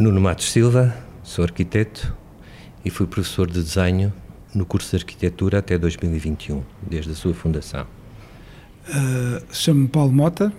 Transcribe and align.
Nuno 0.00 0.18
Matos 0.18 0.50
Silva, 0.50 0.96
sou 1.22 1.44
arquiteto 1.44 2.16
e 2.82 2.88
fui 2.88 3.06
professor 3.06 3.46
de 3.46 3.62
desenho 3.62 4.10
no 4.54 4.64
curso 4.64 4.96
de 4.96 5.02
arquitetura 5.02 5.58
até 5.58 5.76
2021, 5.76 6.62
desde 6.88 7.10
a 7.10 7.14
sua 7.14 7.34
fundação. 7.34 7.86
Uh, 8.88 9.44
Chamo-me 9.52 9.88
Paulo 9.88 10.10
Mota, 10.10 10.50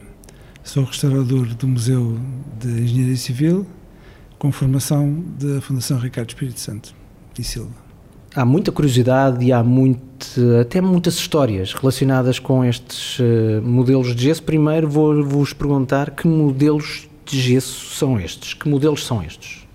sou 0.64 0.84
restaurador 0.84 1.48
do 1.56 1.68
Museu 1.68 2.20
de 2.60 2.84
Engenharia 2.84 3.18
Civil, 3.18 3.66
com 4.38 4.52
formação 4.52 5.24
da 5.40 5.60
Fundação 5.60 5.98
Ricardo 5.98 6.30
Espírito 6.30 6.60
Santo 6.60 6.94
e 7.40 7.44
Silva. 7.44 7.72
Há 8.36 8.46
muita 8.46 8.72
curiosidade 8.72 9.44
e 9.44 9.52
há 9.52 9.64
muito, 9.64 10.40
até 10.62 10.80
muitas 10.80 11.16
histórias 11.16 11.74
relacionadas 11.74 12.38
com 12.38 12.64
estes 12.64 13.18
uh, 13.18 13.60
modelos 13.64 14.16
de 14.16 14.26
gesso. 14.26 14.44
Primeiro 14.44 14.88
vou-vos 14.88 15.52
perguntar 15.52 16.12
que 16.12 16.28
modelos 16.28 17.10
de 17.26 17.40
gesso 17.40 17.96
são 17.96 18.20
estes? 18.20 18.54
Que 18.54 18.68
modelos 18.68 19.06
são 19.06 19.24
estes? 19.24 19.68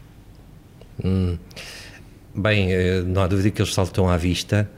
Hum, 1.05 1.39
bem, 2.35 2.73
eh, 2.73 3.03
não 3.03 3.23
há 3.23 3.27
dúvida 3.27 3.51
que 3.51 3.61
eles 3.61 3.75
saltam 3.75 4.09
à 4.09 4.17
vista 4.17 4.69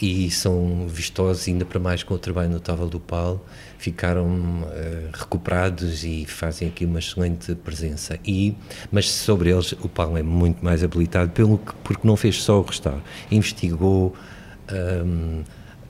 e 0.00 0.30
são 0.30 0.86
vistosos, 0.88 1.48
ainda 1.48 1.64
para 1.64 1.80
mais 1.80 2.02
com 2.02 2.14
o 2.14 2.18
trabalho 2.18 2.50
notável 2.50 2.88
do 2.88 3.00
Paulo, 3.00 3.44
ficaram 3.78 4.26
uh, 4.26 5.10
recuperados 5.12 6.04
e 6.04 6.26
fazem 6.26 6.68
aqui 6.68 6.84
uma 6.84 6.98
excelente 6.98 7.54
presença. 7.54 8.18
E, 8.24 8.54
mas 8.92 9.10
sobre 9.10 9.50
eles, 9.50 9.72
o 9.72 9.88
Paulo 9.88 10.18
é 10.18 10.22
muito 10.22 10.62
mais 10.64 10.84
habilitado, 10.84 11.30
pelo 11.30 11.58
que, 11.58 11.72
porque 11.82 12.06
não 12.06 12.16
fez 12.16 12.42
só 12.42 12.60
o 12.60 12.62
restauro, 12.62 13.02
investigou, 13.30 14.14
um, 15.04 15.42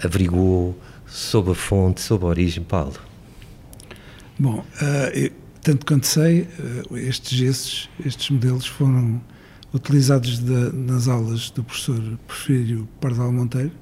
averigou 0.02 0.78
sobre 1.06 1.52
a 1.52 1.56
fonte, 1.56 2.00
sobre 2.00 2.26
a 2.26 2.28
origem. 2.28 2.62
Paulo. 2.62 2.94
Bom, 4.38 4.58
uh, 4.58 5.32
tanto 5.66 5.84
quanto 5.84 6.06
sei, 6.06 6.42
uh, 6.90 6.96
estes 6.96 7.36
gessos, 7.36 7.90
estes 8.04 8.30
modelos 8.30 8.66
foram 8.66 9.20
utilizados 9.74 10.38
de, 10.38 10.72
nas 10.72 11.08
aulas 11.08 11.50
do 11.50 11.64
professor 11.64 12.00
Porfírio 12.26 12.88
Pardal 13.00 13.32
Monteiro 13.32 13.72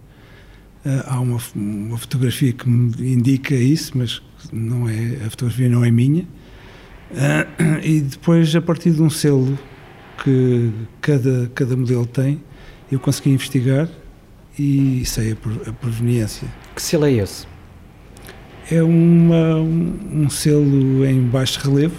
Uh, 0.84 1.02
há 1.06 1.18
uma, 1.18 1.40
uma, 1.54 1.96
fotografia 1.96 2.52
que 2.52 2.68
me 2.68 3.14
indica 3.14 3.54
isso, 3.54 3.96
mas 3.96 4.20
não 4.52 4.86
é, 4.86 5.16
a 5.24 5.30
fotografia 5.30 5.66
não 5.66 5.82
é 5.82 5.90
minha. 5.90 6.24
Uh, 7.10 7.80
e 7.82 8.02
depois, 8.02 8.54
a 8.54 8.60
partir 8.60 8.90
de 8.90 9.00
um 9.00 9.08
selo 9.08 9.58
que 10.22 10.70
cada, 11.00 11.50
cada 11.54 11.74
modelo 11.74 12.04
tem, 12.04 12.38
eu 12.92 13.00
consegui 13.00 13.30
investigar 13.30 13.88
e 14.58 15.02
sei 15.06 15.32
a 15.32 15.72
proveniência. 15.72 16.46
Que 16.74 16.82
selo 16.82 17.06
é 17.06 17.12
esse? 17.12 17.46
É 18.70 18.82
uma, 18.82 19.56
um, 19.56 20.22
um, 20.22 20.30
selo 20.30 21.04
em 21.04 21.20
baixo 21.20 21.60
relevo, 21.60 21.96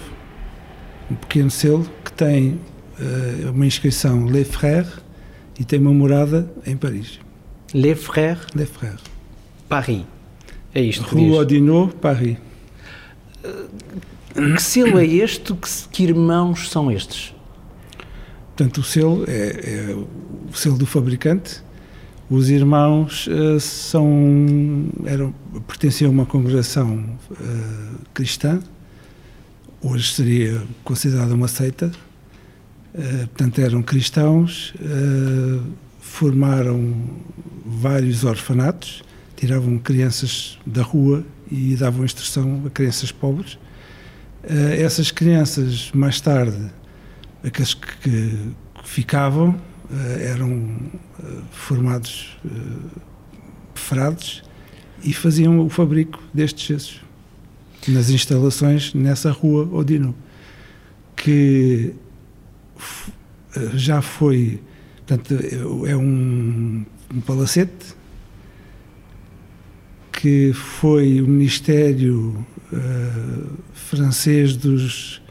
um 1.10 1.14
pequeno 1.14 1.50
selo 1.50 1.86
que 2.04 2.12
tem 2.12 2.60
uh, 2.98 3.50
uma 3.52 3.66
inscrição 3.66 4.26
Le 4.26 4.44
Frère 4.44 4.88
e 5.58 5.64
tem 5.64 5.78
uma 5.78 5.92
morada 5.92 6.50
em 6.66 6.76
Paris. 6.76 7.20
Les 7.72 7.94
Frères. 7.94 8.46
Les 8.54 8.68
Frères. 8.68 9.00
Paris. 9.68 10.04
É 10.74 10.80
isto 10.80 11.04
Rue 11.04 11.30
Odinot, 11.32 11.94
Paris. 11.96 12.36
Que 14.34 14.62
selo 14.62 14.98
é 14.98 15.06
este? 15.06 15.54
Que, 15.54 15.68
que 15.90 16.02
irmãos 16.02 16.68
são 16.68 16.90
estes? 16.90 17.34
Portanto, 18.56 18.78
o 18.78 18.82
selo 18.82 19.24
é, 19.28 19.90
é 19.90 19.94
o 19.94 20.54
selo 20.54 20.76
do 20.76 20.86
fabricante. 20.86 21.62
Os 22.28 22.50
irmãos 22.50 23.28
uh, 23.28 23.60
são, 23.60 24.88
eram, 25.04 25.32
pertenciam 25.64 26.10
a 26.10 26.12
uma 26.12 26.26
congregação 26.26 27.04
uh, 27.30 27.98
cristã, 28.12 28.60
hoje 29.80 30.12
seria 30.12 30.60
considerada 30.82 31.32
uma 31.32 31.46
seita, 31.46 31.86
uh, 31.86 33.28
portanto 33.28 33.60
eram 33.60 33.80
cristãos, 33.80 34.74
formaram 36.00 36.94
vários 37.64 38.24
orfanatos, 38.24 39.04
tiravam 39.36 39.78
crianças 39.78 40.58
da 40.66 40.82
rua 40.82 41.24
e 41.48 41.76
davam 41.76 42.04
instrução 42.04 42.62
a 42.66 42.70
crianças 42.70 43.12
pobres. 43.12 43.56
Essas 44.78 45.10
crianças, 45.10 45.90
mais 45.92 46.20
tarde, 46.20 46.72
aqueles 47.44 47.74
que, 47.74 48.52
ficavam, 48.84 49.60
eram 50.20 50.52
uh, 50.52 51.42
formados 51.50 52.36
frades 53.74 54.42
e 55.04 55.12
faziam 55.12 55.60
o 55.60 55.68
fabrico 55.68 56.22
destes 56.34 56.66
gessos 56.66 57.00
nas 57.86 58.10
instalações 58.10 58.94
nessa 58.94 59.30
rua 59.30 59.68
Odino, 59.72 60.14
que 61.14 61.94
já 63.74 64.02
foi 64.02 64.60
Portanto, 65.06 65.36
é 65.86 65.96
um, 65.96 66.84
um 67.14 67.20
palacete 67.20 67.94
que 70.10 70.52
foi 70.52 71.20
o 71.20 71.28
Ministério 71.28 72.44
uh, 72.72 73.46
francês 73.72 74.56
dos, 74.56 75.22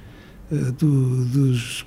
uh, 0.49 0.71
do, 0.71 1.25
dos 1.25 1.85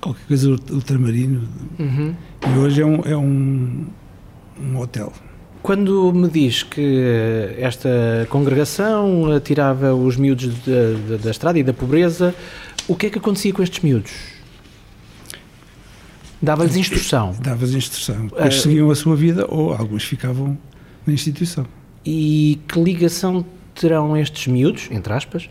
qualquer 0.00 0.26
coisa 0.26 0.50
ultramarino 0.50 1.46
uhum. 1.78 2.14
e 2.46 2.58
hoje 2.58 2.80
é 2.80 2.86
um, 2.86 3.00
é 3.04 3.16
um, 3.16 3.86
um 4.60 4.78
hotel. 4.78 5.12
Quando 5.62 6.12
me 6.12 6.28
diz 6.28 6.62
que 6.62 7.54
esta 7.58 8.26
congregação 8.30 9.38
tirava 9.44 9.94
os 9.94 10.16
miúdos 10.16 10.48
da, 10.60 11.16
da 11.18 11.30
estrada 11.30 11.58
e 11.58 11.62
da 11.62 11.74
pobreza, 11.74 12.34
o 12.88 12.96
que 12.96 13.06
é 13.06 13.10
que 13.10 13.18
acontecia 13.18 13.52
com 13.52 13.62
estes 13.62 13.82
miúdos? 13.82 14.12
Dava-lhes 16.40 16.76
instrução. 16.76 17.36
Dava-lhes 17.42 17.74
instrução. 17.74 18.26
Depois 18.26 18.56
uh, 18.56 18.62
seguiam 18.62 18.90
a 18.90 18.94
sua 18.94 19.14
vida 19.14 19.46
ou 19.48 19.74
alguns 19.74 20.04
ficavam 20.04 20.56
na 21.06 21.12
instituição. 21.12 21.66
E 22.04 22.58
que 22.66 22.80
ligação 22.80 23.44
terão 23.74 24.16
estes 24.16 24.46
miúdos, 24.46 24.88
entre 24.90 25.12
aspas, 25.12 25.48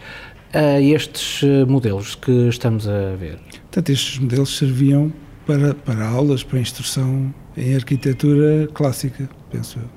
a 0.53 0.81
estes 0.81 1.43
eh, 1.43 1.65
modelos 1.65 2.15
que 2.15 2.47
estamos 2.47 2.87
a 2.87 3.15
ver? 3.15 3.39
Portanto, 3.63 3.89
estes 3.89 4.19
modelos 4.19 4.57
serviam 4.57 5.11
para, 5.45 5.73
para 5.73 6.07
aulas, 6.07 6.43
para 6.43 6.59
instrução 6.59 7.33
em 7.55 7.75
arquitetura 7.75 8.67
clássica, 8.73 9.29
penso 9.51 9.79
eu. 9.79 9.89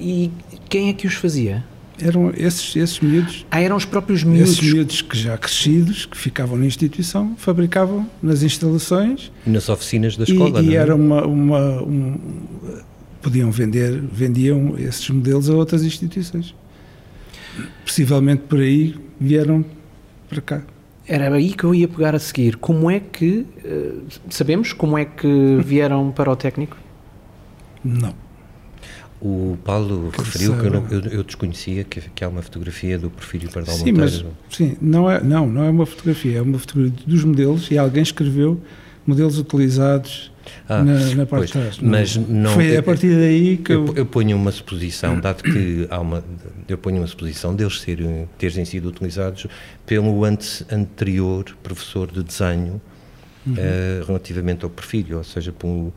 E 0.00 0.30
quem 0.68 0.88
é 0.88 0.92
que 0.92 1.06
os 1.06 1.14
fazia? 1.14 1.64
eram 2.00 2.32
esses, 2.36 2.74
esses 2.76 3.00
miúdos. 3.00 3.46
Ah, 3.50 3.60
eram 3.60 3.76
os 3.76 3.84
próprios 3.84 4.22
miúdos? 4.22 4.52
Esses 4.52 4.72
miúdos 4.72 5.02
que 5.02 5.16
já 5.16 5.36
crescidos, 5.38 6.06
que 6.06 6.16
ficavam 6.16 6.56
na 6.58 6.66
instituição, 6.66 7.34
fabricavam 7.36 8.08
nas 8.22 8.42
instalações. 8.42 9.30
E 9.46 9.50
nas 9.50 9.68
oficinas 9.68 10.16
da 10.16 10.24
escola, 10.24 10.60
e, 10.60 10.64
não 10.64 10.72
e 10.72 10.76
é? 10.76 10.78
era 10.78 10.94
uma... 10.94 11.24
uma 11.26 11.82
um, 11.82 12.18
podiam 13.22 13.50
vender, 13.50 14.02
vendiam 14.12 14.74
esses 14.78 15.08
modelos 15.08 15.48
a 15.48 15.54
outras 15.54 15.82
instituições. 15.82 16.54
Possivelmente 17.84 18.42
por 18.42 18.60
aí 18.60 18.94
vieram 19.20 19.64
para 20.28 20.40
cá. 20.40 20.62
Era 21.06 21.34
aí 21.34 21.52
que 21.52 21.64
eu 21.64 21.74
ia 21.74 21.86
pegar 21.86 22.14
a 22.14 22.18
seguir. 22.18 22.56
Como 22.56 22.90
é 22.90 22.98
que, 22.98 23.46
eh, 23.62 23.92
sabemos 24.30 24.72
como 24.72 24.96
é 24.96 25.04
que 25.04 25.58
vieram 25.62 26.10
para 26.10 26.30
o 26.30 26.36
técnico? 26.36 26.76
Não. 27.84 28.14
O 29.20 29.56
Paulo 29.64 30.10
que 30.12 30.18
referiu 30.18 30.56
que 30.58 30.66
eu, 30.66 30.70
não, 30.70 30.86
eu, 30.90 31.00
eu, 31.00 31.22
desconhecia 31.22 31.84
que, 31.84 32.00
que 32.00 32.24
há 32.24 32.28
uma 32.28 32.42
fotografia 32.42 32.98
do 32.98 33.10
Porfírio 33.10 33.50
Pardal 33.50 33.74
sim, 33.74 33.92
Monteiro. 33.92 34.26
Mas, 34.48 34.56
sim, 34.56 34.76
não 34.80 35.10
é, 35.10 35.22
não, 35.22 35.46
não 35.46 35.64
é 35.64 35.70
uma 35.70 35.86
fotografia, 35.86 36.38
é 36.38 36.42
uma 36.42 36.58
fotografia 36.58 36.98
dos 37.06 37.24
modelos 37.24 37.70
e 37.70 37.78
alguém 37.78 38.02
escreveu 38.02 38.60
modelos 39.06 39.38
utilizados 39.38 40.32
ah, 40.68 40.82
na, 40.82 40.94
na, 41.14 41.26
parte 41.26 41.28
pois, 41.28 41.46
de 41.46 41.52
trás. 41.52 41.78
Mas 41.78 42.16
não, 42.16 42.52
Foi 42.52 42.76
a 42.76 42.82
partir 42.82 43.14
daí 43.14 43.56
que 43.56 43.72
eu, 43.72 43.86
eu, 43.86 43.94
eu 43.96 44.06
ponho 44.06 44.36
uma 44.36 44.50
suposição, 44.52 45.18
dado 45.20 45.42
que 45.42 45.86
há 45.90 46.00
uma, 46.00 46.22
eu 46.68 46.78
ponho 46.78 46.98
uma 46.98 47.06
suposição 47.06 47.54
deles 47.54 47.80
serem, 47.80 48.28
terem 48.38 48.64
sido 48.64 48.88
utilizados 48.88 49.46
pelo 49.86 50.24
ante, 50.24 50.64
anterior 50.70 51.44
professor 51.62 52.10
de 52.10 52.22
desenho 52.22 52.80
uhum. 53.46 53.54
uh, 53.54 54.04
relativamente 54.06 54.64
ao 54.64 54.70
Porfírio, 54.70 55.18
ou 55.18 55.24
seja, 55.24 55.52
pelo, 55.52 55.92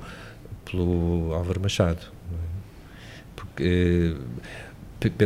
pelo 0.66 1.34
Álvaro 1.34 1.62
Machado 1.62 2.18
porque, 3.38 4.16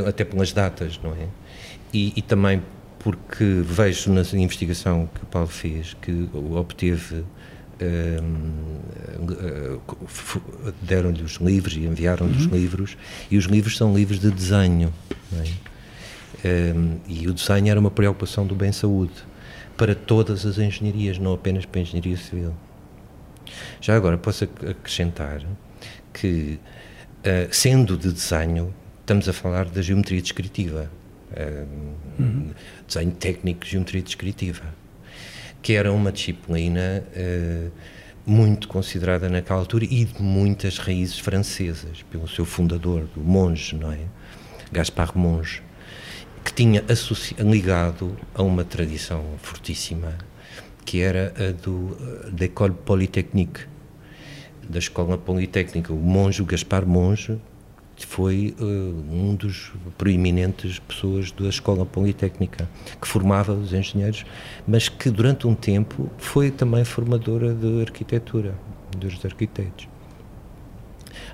até 0.07 0.24
pelas 0.24 0.51
datas, 0.51 1.00
não 1.01 1.12
é? 1.12 1.27
E, 1.94 2.13
e, 2.16 2.22
também 2.22 2.62
porque 3.00 3.44
vejo 3.66 4.12
na 4.12 4.22
investigação 4.34 5.10
que 5.13 5.24
o 5.24 5.25
Paulo 5.25 5.48
fez 5.48 5.95
que 5.95 6.30
obteve 6.34 7.24
deram-lhe 10.81 11.24
os 11.24 11.33
livros 11.36 11.75
e 11.75 11.86
enviaram-lhe 11.86 12.33
uhum. 12.33 12.39
os 12.39 12.45
livros 12.45 12.98
e 13.30 13.38
os 13.38 13.45
livros 13.45 13.78
são 13.78 13.94
livros 13.94 14.19
de 14.19 14.31
desenho 14.31 14.94
é? 16.44 16.74
um, 16.74 16.98
e 17.07 17.28
o 17.28 17.33
desenho 17.33 17.69
era 17.69 17.80
uma 17.80 17.92
preocupação 17.92 18.45
do 18.45 18.56
bem-saúde 18.56 19.13
para 19.78 19.95
todas 19.95 20.45
as 20.45 20.57
engenharias, 20.57 21.18
não 21.18 21.33
apenas 21.33 21.66
para 21.66 21.80
a 21.80 21.81
engenharia 21.81 22.18
civil. 22.18 22.54
Já 23.80 23.95
agora 23.95 24.18
posso 24.18 24.44
acrescentar 24.44 25.42
que 26.13 26.60
Uh, 27.22 27.54
sendo 27.54 27.95
de 27.95 28.12
desenho, 28.12 28.74
estamos 29.00 29.30
a 29.30 29.34
falar 29.34 29.66
da 29.66 29.80
geometria 29.80 30.19
descritiva. 30.19 30.92
Uh, 31.31 31.68
uhum. 32.19 32.50
Desenho 32.88 33.12
técnico, 33.12 33.63
geometria 33.63 34.01
descritiva. 34.01 34.63
Que 35.62 35.74
era 35.74 35.92
uma 35.92 36.12
disciplina 36.12 37.04
uh, 37.16 37.72
muito 38.25 38.68
considerada 38.68 39.30
naquela 39.30 39.60
altura 39.60 39.86
e 39.86 40.06
de 40.06 40.22
muitas 40.22 40.78
raízes 40.78 41.19
francesas, 41.19 42.04
pelo 42.12 42.28
seu 42.28 42.46
fundador, 42.46 43.08
o 43.16 43.19
Monge, 43.19 43.75
não 43.75 43.92
é? 43.92 44.00
Gaspar 44.72 45.18
Monge, 45.18 45.62
que 46.44 46.54
tinha 46.54 46.84
ligado 47.40 48.18
a 48.34 48.42
uma 48.42 48.63
tradição 48.63 49.24
fortíssima, 49.42 50.18
que 50.86 51.02
era 51.02 51.34
a 51.38 51.52
do 51.52 51.98
da 52.31 52.46
École 52.46 52.74
Polytechnique, 52.74 53.62
da 54.68 54.80
Escola 54.80 55.18
Politécnica. 55.18 55.92
O 55.94 55.98
Monge, 55.98 56.42
o 56.42 56.46
Gaspar 56.46 56.86
Monge, 56.86 57.40
foi 58.06 58.56
uh, 58.59 58.63
um 58.63 59.36
dos 59.36 59.71
proeminentes 59.98 60.80
pessoas 60.80 61.31
da 61.31 61.48
Escola 61.48 61.86
Politécnica, 61.86 62.69
que 63.00 63.07
formava 63.07 63.53
os 63.53 63.74
engenheiros, 63.74 64.25
mas 64.68 64.89
que 64.89 65.09
durante 65.09 65.48
um 65.48 65.56
tempo 65.56 66.09
foi 66.18 66.51
também 66.51 66.83
formadora 66.83 67.53
de 67.53 67.81
arquitetura, 67.81 68.56
dos 68.98 69.24
arquitetos. 69.25 69.88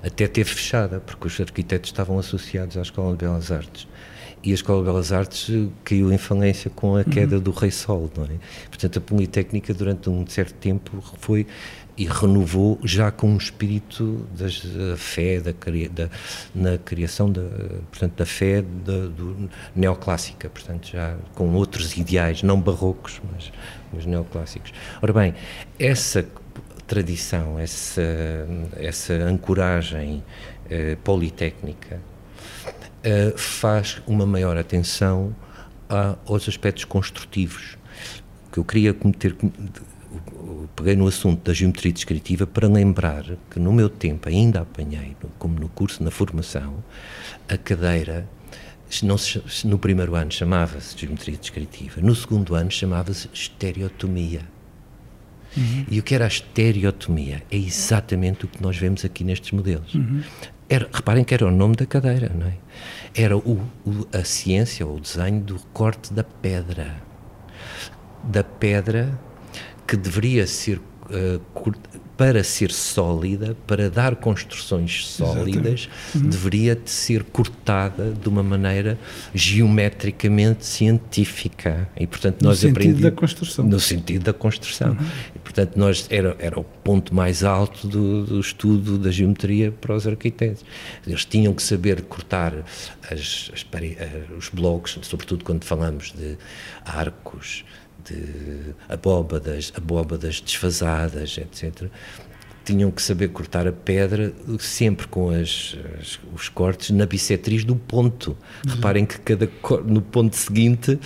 Até 0.02 0.26
teve 0.28 0.50
fechada, 0.50 1.00
porque 1.00 1.26
os 1.26 1.40
arquitetos 1.40 1.90
estavam 1.90 2.18
associados 2.18 2.76
à 2.76 2.82
Escola 2.82 3.12
de 3.12 3.24
Belas 3.24 3.50
Artes. 3.50 3.88
E 4.42 4.52
a 4.52 4.54
Escola 4.54 4.80
de 4.80 4.84
Belas 4.84 5.12
Artes 5.12 5.68
caiu 5.82 6.12
em 6.12 6.18
falência 6.18 6.70
com 6.70 6.96
a 6.96 7.04
queda 7.04 7.36
uhum. 7.36 7.42
do 7.42 7.50
Rei 7.50 7.70
Sol, 7.70 8.10
não 8.16 8.24
é? 8.24 8.38
Portanto, 8.68 8.98
a 8.98 9.00
Politécnica, 9.00 9.74
durante 9.74 10.08
um 10.08 10.26
certo 10.26 10.54
tempo, 10.54 11.02
foi 11.20 11.46
e 11.98 12.04
renovou 12.04 12.78
já 12.84 13.10
com 13.10 13.28
um 13.28 13.36
espírito 13.36 14.24
da 14.38 14.96
fé, 14.96 15.40
da, 15.40 15.50
da, 15.50 16.08
na 16.54 16.78
criação 16.78 17.30
da, 17.30 17.42
portanto, 17.90 18.14
da 18.14 18.24
fé 18.24 18.62
da, 18.62 19.06
do, 19.08 19.50
neoclássica, 19.74 20.48
portanto, 20.48 20.90
já 20.92 21.16
com 21.34 21.52
outros 21.54 21.96
ideais, 21.96 22.44
não 22.44 22.60
barrocos, 22.60 23.20
mas, 23.32 23.52
mas 23.92 24.06
neoclássicos. 24.06 24.72
Ora 25.02 25.12
bem, 25.12 25.34
essa 25.76 26.24
tradição, 26.86 27.58
essa, 27.58 28.00
essa 28.76 29.14
ancoragem 29.14 30.22
eh, 30.70 30.96
politécnica 31.02 32.00
eh, 33.02 33.34
faz 33.36 34.00
uma 34.06 34.26
maior 34.26 34.56
atenção 34.56 35.34
a, 35.88 36.16
aos 36.26 36.48
aspectos 36.48 36.84
construtivos 36.84 37.76
que 38.50 38.58
eu 38.58 38.64
queria 38.64 38.94
cometer 38.94 39.36
peguei 40.78 40.94
no 40.94 41.08
assunto 41.08 41.44
da 41.44 41.52
geometria 41.52 41.92
descritiva 41.92 42.46
para 42.46 42.68
lembrar 42.68 43.24
que 43.50 43.58
no 43.58 43.72
meu 43.72 43.88
tempo 43.88 44.28
ainda 44.28 44.60
apanhei, 44.60 45.16
como 45.38 45.58
no 45.58 45.68
curso, 45.68 46.02
na 46.04 46.10
formação, 46.10 46.82
a 47.48 47.56
cadeira, 47.56 48.28
não 49.02 49.18
se, 49.18 49.42
no 49.66 49.78
primeiro 49.78 50.14
ano 50.14 50.30
chamava-se 50.30 50.96
geometria 50.96 51.36
descritiva, 51.36 52.00
no 52.00 52.14
segundo 52.14 52.54
ano 52.54 52.70
chamava-se 52.70 53.28
estereotomia. 53.32 54.42
Uhum. 55.56 55.86
E 55.90 55.98
o 55.98 56.02
que 56.02 56.14
era 56.14 56.26
a 56.26 56.28
estereotomia? 56.28 57.42
É 57.50 57.56
exatamente 57.56 58.44
o 58.44 58.48
que 58.48 58.62
nós 58.62 58.76
vemos 58.76 59.04
aqui 59.04 59.24
nestes 59.24 59.50
modelos. 59.50 59.94
Uhum. 59.94 60.22
Era, 60.68 60.88
reparem 60.92 61.24
que 61.24 61.32
era 61.32 61.46
o 61.46 61.50
nome 61.50 61.76
da 61.76 61.86
cadeira, 61.86 62.30
não 62.34 62.46
é? 62.46 62.54
Era 63.14 63.36
o, 63.36 63.62
o, 63.86 64.06
a 64.12 64.22
ciência 64.22 64.86
ou 64.86 64.96
o 64.96 65.00
desenho 65.00 65.40
do 65.40 65.58
corte 65.72 66.12
da 66.12 66.22
pedra. 66.22 66.94
Da 68.22 68.44
pedra 68.44 69.18
que 69.86 69.96
deveria 69.96 70.46
ser 70.46 70.78
uh, 70.78 71.40
para 72.18 72.42
ser 72.42 72.72
sólida, 72.72 73.56
para 73.64 73.88
dar 73.88 74.16
construções 74.16 75.06
sólidas, 75.06 75.88
uhum. 76.12 76.28
deveria 76.28 76.74
de 76.74 76.90
ser 76.90 77.22
cortada 77.22 78.10
de 78.10 78.28
uma 78.28 78.42
maneira 78.42 78.98
geometricamente 79.32 80.66
científica. 80.66 81.88
E, 81.96 82.08
portanto, 82.08 82.42
nós 82.42 82.62
no 82.64 82.70
sentido 82.70 83.00
da 83.00 83.12
construção. 83.12 83.64
No 83.64 83.78
sentido 83.78 84.24
da 84.24 84.32
construção. 84.32 84.90
Uhum. 84.90 85.06
Portanto, 85.58 85.76
nós, 85.76 86.06
era, 86.08 86.36
era 86.38 86.60
o 86.60 86.62
ponto 86.62 87.12
mais 87.12 87.42
alto 87.42 87.88
do, 87.88 88.24
do, 88.24 88.38
estudo 88.38 88.96
da 88.96 89.10
geometria 89.10 89.72
para 89.72 89.92
os 89.92 90.06
arquitetos. 90.06 90.64
Eles 91.04 91.24
tinham 91.24 91.52
que 91.52 91.60
saber 91.60 92.02
cortar 92.02 92.54
as, 93.10 93.50
as, 93.52 93.66
eh, 93.74 94.22
os 94.36 94.50
blocos, 94.50 94.96
sobretudo 95.02 95.42
quando 95.42 95.64
falamos 95.64 96.12
de 96.12 96.38
arcos, 96.84 97.64
de 98.04 98.72
abóbadas, 98.88 99.72
abóbadas 99.76 100.40
desfasadas, 100.40 101.36
etc., 101.36 101.88
tinham 102.64 102.92
que 102.92 103.02
saber 103.02 103.28
cortar 103.28 103.66
a 103.66 103.72
pedra 103.72 104.32
sempre 104.60 105.08
com 105.08 105.30
as, 105.30 105.76
as, 105.98 106.20
os 106.32 106.48
cortes 106.48 106.90
na 106.90 107.04
bissetriz 107.04 107.64
do 107.64 107.74
ponto. 107.74 108.36
Uhum. 108.64 108.74
Reparem 108.74 109.04
que 109.04 109.18
cada 109.18 109.50
no 109.84 110.02
ponto 110.02 110.36
seguinte 110.36 111.00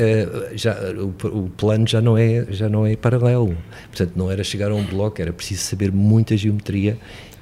uh, 0.00 0.56
já, 0.56 0.76
o, 0.92 1.08
o, 1.44 1.50
plano 1.50 1.86
já 1.86 2.00
não, 2.00 2.16
é, 2.16 2.46
já 2.50 2.68
não 2.68 2.86
é 2.86 2.96
paralelo. 2.96 3.56
Portanto, 3.88 4.12
não 4.16 4.30
era 4.30 4.42
chegar 4.44 4.70
a 4.70 4.74
um 4.74 4.84
bloco, 4.84 5.20
era 5.20 5.32
preciso 5.32 5.62
saber 5.62 5.92
muita 5.92 6.36
geometria 6.36 6.98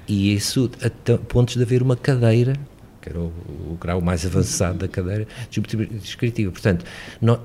e 0.06 0.34
isso 0.34 0.70
a 0.82 1.18
pontos 1.18 1.56
de 1.56 1.62
haver 1.62 1.82
uma 1.82 1.96
cadeira 1.96 2.54
que 3.00 3.10
era 3.10 3.18
o, 3.18 3.26
o 3.70 3.78
grau 3.78 4.00
mais 4.00 4.24
avançado 4.24 4.78
da 4.78 4.88
cadeira 4.88 5.26
de 5.50 5.56
geometria 5.56 5.86
descritiva. 5.98 6.50
Portanto, 6.50 6.86
não, 7.20 7.38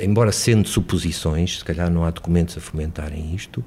embora 0.00 0.30
sendo 0.32 0.68
suposições, 0.68 1.58
se 1.58 1.64
calhar 1.64 1.90
não 1.90 2.04
há 2.04 2.10
documentos 2.10 2.56
a 2.56 2.60
fomentarem 2.60 3.34
isto, 3.34 3.64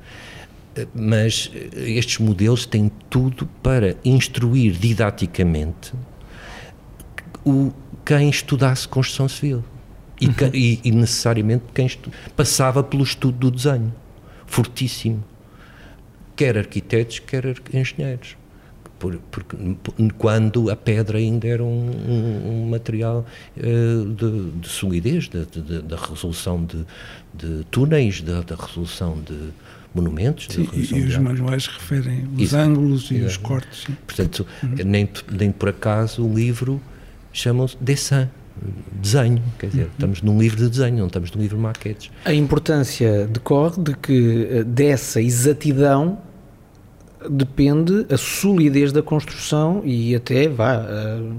eh, 0.75 0.87
mas 0.93 1.51
eh, 1.53 1.91
estes 1.91 2.19
modelos 2.19 2.65
têm 2.65 2.91
tudo 3.09 3.47
para 3.63 3.95
instruir 4.05 4.73
didaticamente 4.73 5.93
o, 7.43 7.73
quem 8.17 8.29
estudasse 8.29 8.85
construção 8.87 9.29
civil. 9.29 9.63
E, 10.19 10.27
uhum. 10.27 10.33
e, 10.53 10.79
e 10.83 10.91
necessariamente 10.91 11.63
quem 11.73 11.89
passava 12.35 12.83
pelo 12.83 13.03
estudo 13.03 13.37
do 13.37 13.51
desenho, 13.51 13.93
fortíssimo. 14.45 15.23
Quer 16.35 16.57
arquitetos, 16.57 17.19
quer 17.19 17.55
engenheiros 17.73 18.35
por, 18.99 19.17
porque 19.31 19.57
quando 20.17 20.69
a 20.69 20.75
pedra 20.75 21.17
ainda 21.17 21.47
era 21.47 21.63
um, 21.63 21.89
um, 21.89 22.49
um 22.51 22.69
material 22.69 23.25
uh, 23.57 24.05
de, 24.13 24.51
de, 24.59 24.67
solidez, 24.67 25.27
da 25.27 25.95
resolução 25.95 26.63
de, 26.63 26.85
de 27.33 27.63
túneis, 27.71 28.21
da, 28.21 28.43
resolução 28.55 29.19
de 29.21 29.49
monumentos. 29.95 30.47
Sim, 30.51 30.69
e, 30.73 31.01
os 31.01 31.17
manuais 31.17 31.65
referem 31.65 32.27
os 32.35 32.43
Isso, 32.43 32.57
ângulos 32.57 33.09
e 33.09 33.21
os 33.21 33.37
cortes. 33.37 33.85
Sim. 33.85 33.97
Portanto, 34.05 34.45
uhum. 34.61 34.75
nem, 34.85 35.09
nem 35.31 35.51
por 35.51 35.69
acaso 35.69 36.23
o 36.23 36.31
livro 36.31 36.79
chama-se 37.31 37.77
Dessin, 37.79 38.27
desenho, 38.91 39.41
quer 39.57 39.67
dizer, 39.67 39.83
uhum. 39.83 39.89
estamos 39.93 40.21
num 40.21 40.39
livro 40.39 40.57
de 40.57 40.69
desenho, 40.69 40.97
não 40.97 41.07
estamos 41.07 41.31
num 41.31 41.41
livro 41.41 41.57
de 41.57 41.63
maquetes. 41.63 42.11
A 42.25 42.33
importância 42.33 43.27
decorre 43.27 43.81
de 43.81 43.95
que 43.95 44.47
eh, 44.51 44.63
dessa 44.63 45.21
exatidão 45.21 46.19
depende 47.29 48.05
a 48.09 48.17
solidez 48.17 48.91
da 48.91 49.01
construção 49.01 49.81
e 49.83 50.15
até 50.15 50.47
vá. 50.47 50.77
Uh, 50.77 51.35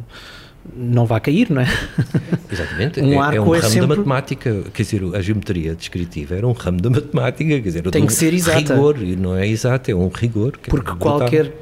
não 0.76 1.04
vai 1.06 1.20
cair, 1.20 1.50
não 1.50 1.60
é? 1.60 1.66
Exatamente. 2.48 3.00
um 3.00 3.22
é, 3.24 3.36
é, 3.36 3.40
um 3.40 3.52
é 3.52 3.58
ramo 3.58 3.70
sempre... 3.70 3.80
da 3.80 3.96
matemática, 3.96 4.62
quer 4.72 4.82
dizer, 4.84 5.02
a 5.12 5.20
geometria 5.20 5.74
descritiva 5.74 6.36
era 6.36 6.46
um 6.46 6.52
ramo 6.52 6.80
da 6.80 6.88
matemática, 6.88 7.50
quer 7.50 7.60
dizer, 7.60 7.82
tem 7.90 8.06
que 8.06 8.12
ser 8.12 8.32
exata. 8.32 8.74
rigor, 8.74 9.02
e 9.02 9.16
não 9.16 9.36
é 9.36 9.48
exato, 9.48 9.90
é 9.90 9.94
um 9.94 10.06
rigor. 10.08 10.56
Porque 10.68 10.92
qualquer 10.94 11.52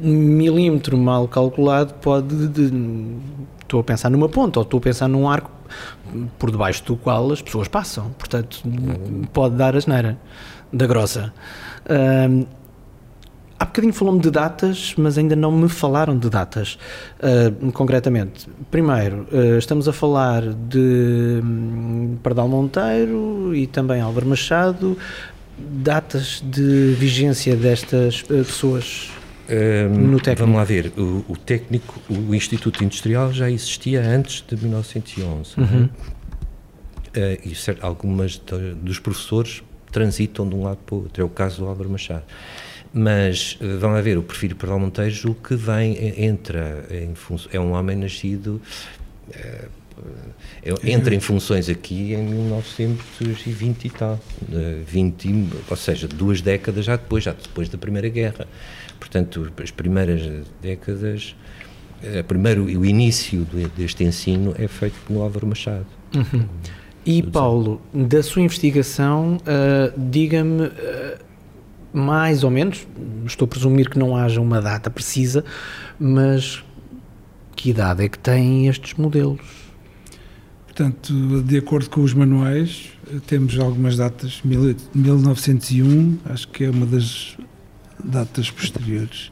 milímetro 0.00 0.98
mal 0.98 1.28
calculado 1.28 1.94
pode, 1.94 2.48
de, 2.48 2.68
estou 3.68 3.80
a 3.80 3.84
pensar 3.84 4.10
numa 4.10 4.28
ponta, 4.28 4.58
ou 4.58 4.62
estou 4.62 4.78
a 4.78 4.80
pensar 4.80 5.08
num 5.08 5.28
arco 5.28 5.50
por 6.38 6.50
debaixo 6.50 6.82
do 6.84 6.96
qual 6.96 7.30
as 7.30 7.42
pessoas 7.42 7.68
passam, 7.68 8.10
portanto, 8.18 8.62
pode 9.32 9.56
dar 9.56 9.76
asneira 9.76 10.18
da 10.72 10.86
grossa. 10.86 11.32
Uh, 11.84 12.46
Há 13.60 13.64
bocadinho 13.64 13.92
falou-me 13.92 14.20
de 14.20 14.30
datas, 14.30 14.94
mas 14.96 15.18
ainda 15.18 15.34
não 15.34 15.50
me 15.50 15.68
falaram 15.68 16.16
de 16.16 16.30
datas, 16.30 16.78
uh, 17.18 17.72
concretamente. 17.72 18.46
Primeiro, 18.70 19.26
uh, 19.32 19.58
estamos 19.58 19.88
a 19.88 19.92
falar 19.92 20.42
de 20.42 21.40
um, 21.42 22.16
Pardal 22.22 22.46
Monteiro 22.46 23.52
e 23.52 23.66
também 23.66 24.00
Álvaro 24.00 24.28
Machado. 24.28 24.96
Datas 25.58 26.40
de 26.46 26.94
vigência 27.00 27.56
destas 27.56 28.22
uh, 28.22 28.44
pessoas 28.44 29.10
um? 29.50 30.34
Vamos 30.36 30.56
lá 30.56 30.64
ver. 30.64 30.92
O, 30.96 31.24
o, 31.28 31.36
técnico, 31.36 32.00
o 32.08 32.34
Instituto 32.34 32.82
Industrial 32.84 33.32
já 33.32 33.50
existia 33.50 34.02
antes 34.02 34.44
de 34.46 34.56
1911. 34.56 35.54
É? 35.56 35.60
Uhum. 35.60 35.88
e 37.44 37.54
certo, 37.54 37.84
algumas 37.84 38.32
de, 38.32 38.74
dos 38.74 38.98
professores 38.98 39.62
transitam 39.90 40.48
de 40.48 40.54
um 40.54 40.64
lado 40.64 40.78
para 40.84 40.94
o 40.94 41.02
outro. 41.02 41.22
É 41.22 41.24
o 41.24 41.28
caso 41.28 41.58
do 41.58 41.66
Álvaro 41.66 41.90
Machado. 41.90 42.24
Mas 42.92 43.58
vão 43.78 43.94
a 43.94 44.00
ver, 44.00 44.16
o 44.16 44.22
perfil 44.22 44.56
Perdão 44.56 44.78
Montejo 44.80 45.34
que 45.34 45.54
vem, 45.54 45.96
eh, 45.96 46.24
entra 46.24 46.86
em 46.90 47.14
função, 47.14 47.50
é 47.52 47.60
um 47.60 47.72
homem 47.72 47.96
nascido, 47.96 48.62
é, 49.30 49.66
entra 50.84 51.14
em 51.14 51.20
funções 51.20 51.68
aqui 51.68 52.14
em 52.14 52.22
1920 52.22 53.84
e 53.84 53.90
tal, 53.90 54.18
20, 54.86 55.48
ou 55.68 55.76
seja, 55.76 56.08
duas 56.08 56.40
décadas 56.40 56.84
já 56.84 56.96
depois, 56.96 57.24
já 57.24 57.32
depois 57.32 57.68
da 57.68 57.76
Primeira 57.76 58.08
Guerra. 58.08 58.46
Portanto, 58.98 59.52
as 59.62 59.70
primeiras 59.70 60.46
décadas, 60.60 61.36
primeiro, 62.26 62.64
o 62.64 62.84
início 62.84 63.46
deste 63.76 64.04
ensino 64.04 64.54
é 64.58 64.68
feito 64.68 64.96
no 65.08 65.22
Álvaro 65.22 65.46
Machado. 65.46 65.86
Uhum. 66.14 66.46
E 67.04 67.22
Paulo, 67.22 67.80
da 67.92 68.22
sua 68.22 68.42
investigação, 68.42 69.38
uh, 69.38 69.98
diga-me 70.10 70.66
uh, 70.66 71.18
mais 71.90 72.44
ou 72.44 72.50
menos, 72.50 72.86
estou 73.24 73.46
a 73.46 73.48
presumir 73.48 73.88
que 73.88 73.98
não 73.98 74.14
haja 74.14 74.40
uma 74.40 74.60
data 74.60 74.90
precisa, 74.90 75.42
mas 75.98 76.62
que 77.56 77.70
idade 77.70 78.04
é 78.04 78.08
que 78.08 78.18
têm 78.18 78.68
estes 78.68 78.92
modelos? 78.94 79.40
Portanto, 80.66 81.42
de 81.42 81.56
acordo 81.56 81.88
com 81.88 82.02
os 82.02 82.12
manuais, 82.12 82.90
temos 83.26 83.58
algumas 83.58 83.96
datas. 83.96 84.40
1901, 84.44 86.18
acho 86.26 86.46
que 86.48 86.64
é 86.64 86.70
uma 86.70 86.86
das 86.86 87.36
datas 88.02 88.50
posteriores. 88.50 89.30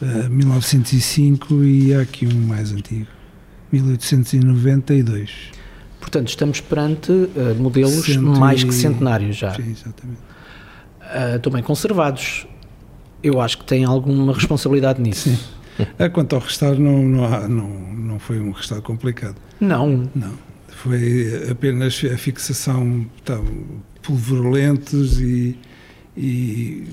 Uh, 0.00 0.30
1905 0.30 1.64
e 1.64 1.94
há 1.94 2.02
aqui 2.02 2.26
um 2.26 2.46
mais 2.46 2.72
antigo. 2.72 3.08
1892. 3.72 5.30
Portanto, 6.00 6.28
estamos 6.28 6.60
perante 6.60 7.10
uh, 7.10 7.54
modelos 7.58 8.16
mais 8.16 8.62
que 8.62 8.72
centenários 8.72 9.36
já. 9.36 9.54
Sim, 9.54 9.70
exatamente. 9.70 10.20
Uh, 11.02 11.38
também 11.40 11.62
conservados. 11.62 12.46
Eu 13.22 13.40
acho 13.40 13.58
que 13.58 13.64
têm 13.64 13.84
alguma 13.84 14.32
responsabilidade 14.32 15.02
nisso. 15.02 15.30
Sim. 15.30 15.38
Quanto 16.12 16.34
ao 16.34 16.40
restauro, 16.42 16.80
não, 16.80 17.02
não, 17.02 17.24
há, 17.24 17.48
não, 17.48 17.68
não 17.68 18.18
foi 18.18 18.40
um 18.40 18.50
restauro 18.50 18.82
complicado. 18.82 19.36
Não. 19.60 20.08
Não. 20.14 20.32
Foi 20.68 21.50
apenas 21.50 22.00
a 22.12 22.16
fixação 22.16 23.06
tá, 23.24 23.40
pulverulentos 24.02 25.20
e, 25.20 25.58
e 26.18 26.84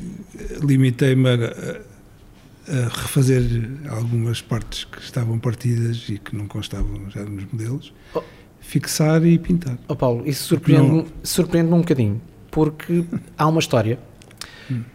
limitei-me 0.62 1.29
a, 1.29 1.34
a, 1.34 2.88
refazer 2.89 3.44
algumas 3.89 4.39
partes 4.39 4.84
que 4.84 5.00
estavam 5.01 5.39
partidas 5.39 6.05
e 6.08 6.20
que 6.20 6.36
não 6.36 6.48
constavam 6.48 7.10
já 7.10 7.24
nos 7.24 7.46
modelos, 7.51 7.91
oh. 8.13 8.22
fixar 8.60 9.25
e 9.25 9.39
pintar. 9.39 9.77
Oh 9.88 9.96
Paulo, 9.96 10.27
isso 10.27 10.44
surpreende-me 10.44 11.05
surpreende 11.24 11.74
um 11.74 11.79
bocadinho, 11.79 12.22
porque 12.51 13.03
há 13.36 13.48
uma 13.48 13.60
história 13.60 13.98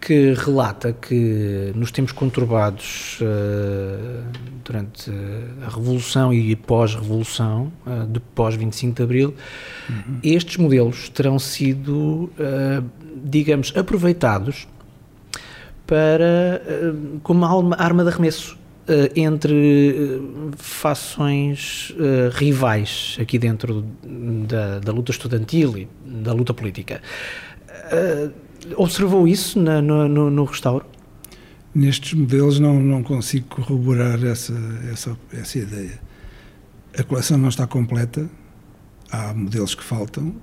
que 0.01 0.33
relata 0.33 0.91
que 0.91 1.71
nos 1.75 1.91
tempos 1.91 2.11
conturbados 2.11 3.19
uh, 3.21 4.23
durante 4.65 5.09
a 5.65 5.69
Revolução 5.69 6.33
e 6.33 6.55
pós-Revolução, 6.55 7.71
uh, 7.85 8.05
de 8.05 8.19
pós-25 8.19 8.93
de 8.93 9.03
Abril, 9.03 9.35
uhum. 9.89 10.19
estes 10.23 10.57
modelos 10.57 11.09
terão 11.09 11.39
sido, 11.39 12.29
uh, 12.37 12.83
digamos, 13.15 13.73
aproveitados 13.75 14.67
para, 15.85 16.61
como 17.23 17.45
arma 17.77 18.03
de 18.03 18.09
arremesso 18.09 18.57
entre 19.15 20.21
fações 20.57 21.93
rivais 22.33 23.17
aqui 23.21 23.37
dentro 23.37 23.85
da, 24.47 24.79
da 24.79 24.91
luta 24.91 25.11
estudantil 25.11 25.77
e 25.77 25.87
da 26.03 26.33
luta 26.33 26.53
política 26.53 27.01
Observou 28.75 29.27
isso 29.27 29.59
na, 29.59 29.81
no, 29.81 30.29
no, 30.29 30.45
restauro? 30.45 30.85
Nestes 31.73 32.13
modelos 32.13 32.59
não, 32.59 32.79
não 32.79 33.01
consigo 33.01 33.47
corroborar 33.47 34.23
essa, 34.23 34.53
essa, 34.91 35.17
essa 35.33 35.57
ideia. 35.57 35.99
A 36.97 37.03
coleção 37.03 37.37
não 37.37 37.49
está 37.49 37.65
completa, 37.65 38.29
há 39.11 39.33
modelos 39.33 39.73
que 39.73 39.83
faltam, 39.83 40.35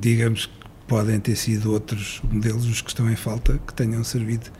digamos 0.00 0.46
que 0.46 0.65
podem 0.86 1.18
ter 1.20 1.36
sido 1.36 1.72
outros 1.72 2.20
modelos 2.30 2.66
os 2.66 2.80
que 2.80 2.90
estão 2.90 3.10
em 3.10 3.16
falta 3.16 3.58
que 3.66 3.74
tenham 3.74 4.02
servido 4.04 4.50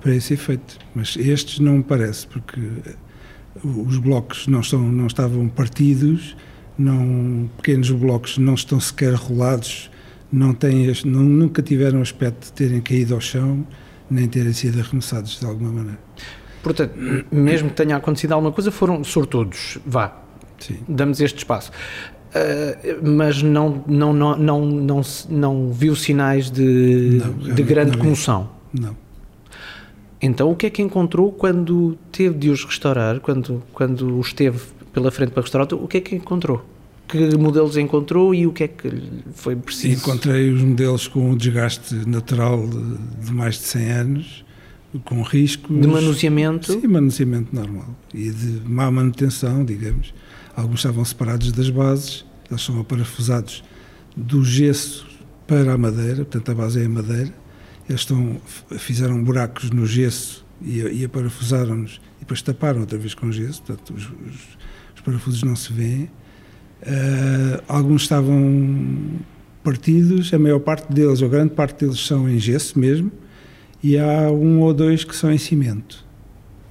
para 0.00 0.14
esse 0.14 0.34
efeito, 0.34 0.78
mas 0.94 1.16
estes 1.16 1.58
não 1.58 1.78
me 1.78 1.82
parece, 1.82 2.26
porque 2.26 2.60
os 3.64 3.98
blocos 3.98 4.46
não, 4.46 4.60
estão, 4.60 4.80
não 4.80 5.06
estavam 5.06 5.48
partidos, 5.48 6.36
não, 6.76 7.48
pequenos 7.56 7.90
blocos 7.90 8.38
não 8.38 8.54
estão 8.54 8.80
sequer 8.80 9.14
rolados 9.14 9.90
não 10.32 10.54
têm, 10.54 10.90
não, 11.04 11.20
nunca 11.20 11.60
tiveram 11.62 11.98
o 11.98 12.02
aspecto 12.02 12.46
de 12.46 12.52
terem 12.52 12.80
caído 12.80 13.14
ao 13.14 13.20
chão, 13.20 13.66
nem 14.10 14.26
terem 14.26 14.52
sido 14.52 14.80
arremessados 14.80 15.38
de 15.38 15.44
alguma 15.44 15.70
maneira. 15.70 15.98
Portanto, 16.62 16.94
mesmo 17.30 17.68
que 17.68 17.76
tenha 17.76 17.96
acontecido 17.96 18.32
alguma 18.32 18.52
coisa, 18.52 18.70
foram 18.70 19.04
sortudos. 19.04 19.78
Vá, 19.84 20.22
Sim. 20.58 20.78
damos 20.88 21.20
este 21.20 21.38
espaço. 21.38 21.70
Uh, 22.34 23.06
mas 23.06 23.42
não, 23.42 23.84
não, 23.86 24.12
não, 24.12 24.36
não, 24.36 24.66
não, 24.66 25.00
não 25.28 25.72
viu 25.72 25.94
sinais 25.94 26.50
de, 26.50 27.20
não, 27.22 27.54
de 27.54 27.62
grande 27.62 27.98
comoção? 27.98 28.48
Não. 28.72 28.96
Então, 30.20 30.50
o 30.50 30.56
que 30.56 30.66
é 30.66 30.70
que 30.70 30.80
encontrou 30.80 31.30
quando 31.30 31.98
teve 32.10 32.38
de 32.38 32.48
os 32.48 32.64
restaurar, 32.64 33.20
quando, 33.20 33.62
quando 33.72 34.18
os 34.18 34.32
teve 34.32 34.58
pela 34.92 35.10
frente 35.10 35.32
para 35.32 35.42
restaurar, 35.42 35.68
o 35.74 35.86
que 35.86 35.98
é 35.98 36.00
que 36.00 36.14
encontrou? 36.14 36.64
que 37.12 37.36
modelos 37.36 37.76
encontrou 37.76 38.34
e 38.34 38.46
o 38.46 38.52
que 38.52 38.64
é 38.64 38.68
que 38.68 38.90
foi 39.34 39.54
preciso? 39.54 39.98
Encontrei 39.98 40.50
os 40.50 40.62
modelos 40.62 41.06
com 41.06 41.30
um 41.30 41.36
desgaste 41.36 41.94
natural 42.08 42.66
de, 42.66 43.26
de 43.26 43.32
mais 43.32 43.56
de 43.56 43.64
100 43.64 43.90
anos, 43.90 44.44
com 45.04 45.20
riscos... 45.20 45.78
De 45.78 45.86
manuseamento? 45.86 46.72
Sim, 46.72 46.86
manuseamento 46.86 47.54
normal. 47.54 47.94
E 48.14 48.30
de 48.30 48.62
má 48.66 48.90
manutenção, 48.90 49.62
digamos. 49.62 50.14
Alguns 50.54 50.80
estavam 50.80 51.04
separados 51.04 51.52
das 51.52 51.70
bases, 51.70 52.24
eles 52.50 52.62
são 52.62 52.78
aparafusados 52.80 53.64
do 54.16 54.44
gesso 54.44 55.06
para 55.46 55.72
a 55.72 55.78
madeira, 55.78 56.24
portanto 56.24 56.50
a 56.50 56.54
base 56.54 56.82
é 56.82 56.86
a 56.86 56.88
madeira. 56.88 57.32
Eles 57.88 58.02
estão, 58.02 58.40
fizeram 58.78 59.22
buracos 59.22 59.70
no 59.70 59.86
gesso 59.86 60.44
e, 60.60 60.80
e 60.80 61.04
aparafusaram-nos 61.04 62.00
e 62.16 62.20
depois 62.20 62.42
taparam 62.42 62.80
outra 62.80 62.98
vez 62.98 63.14
com 63.14 63.32
gesso, 63.32 63.62
portanto 63.62 63.94
os, 63.94 64.04
os, 64.04 64.40
os 64.94 65.00
parafusos 65.02 65.42
não 65.42 65.56
se 65.56 65.72
vêem 65.72 66.08
Uh, 66.82 67.62
alguns 67.68 68.02
estavam 68.02 69.20
partidos, 69.62 70.34
a 70.34 70.38
maior 70.38 70.58
parte 70.58 70.92
deles, 70.92 71.22
ou 71.22 71.28
grande 71.28 71.54
parte 71.54 71.84
deles, 71.84 72.04
são 72.04 72.28
em 72.28 72.40
gesso 72.40 72.76
mesmo, 72.76 73.10
e 73.80 73.96
há 73.96 74.30
um 74.32 74.60
ou 74.60 74.74
dois 74.74 75.04
que 75.04 75.14
são 75.14 75.32
em 75.32 75.38
cimento. 75.38 76.04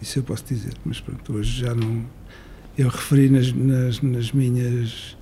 Isso 0.01 0.19
eu 0.19 0.23
posso 0.23 0.43
dizer, 0.45 0.73
mas 0.83 0.99
pronto, 0.99 1.33
hoje 1.33 1.61
já 1.61 1.73
não. 1.73 2.03
Eu 2.81 2.89
referi 2.89 3.29
nas, 3.29 3.53
nas, 3.53 4.01
nas 4.01 4.31
minhas 4.31 5.15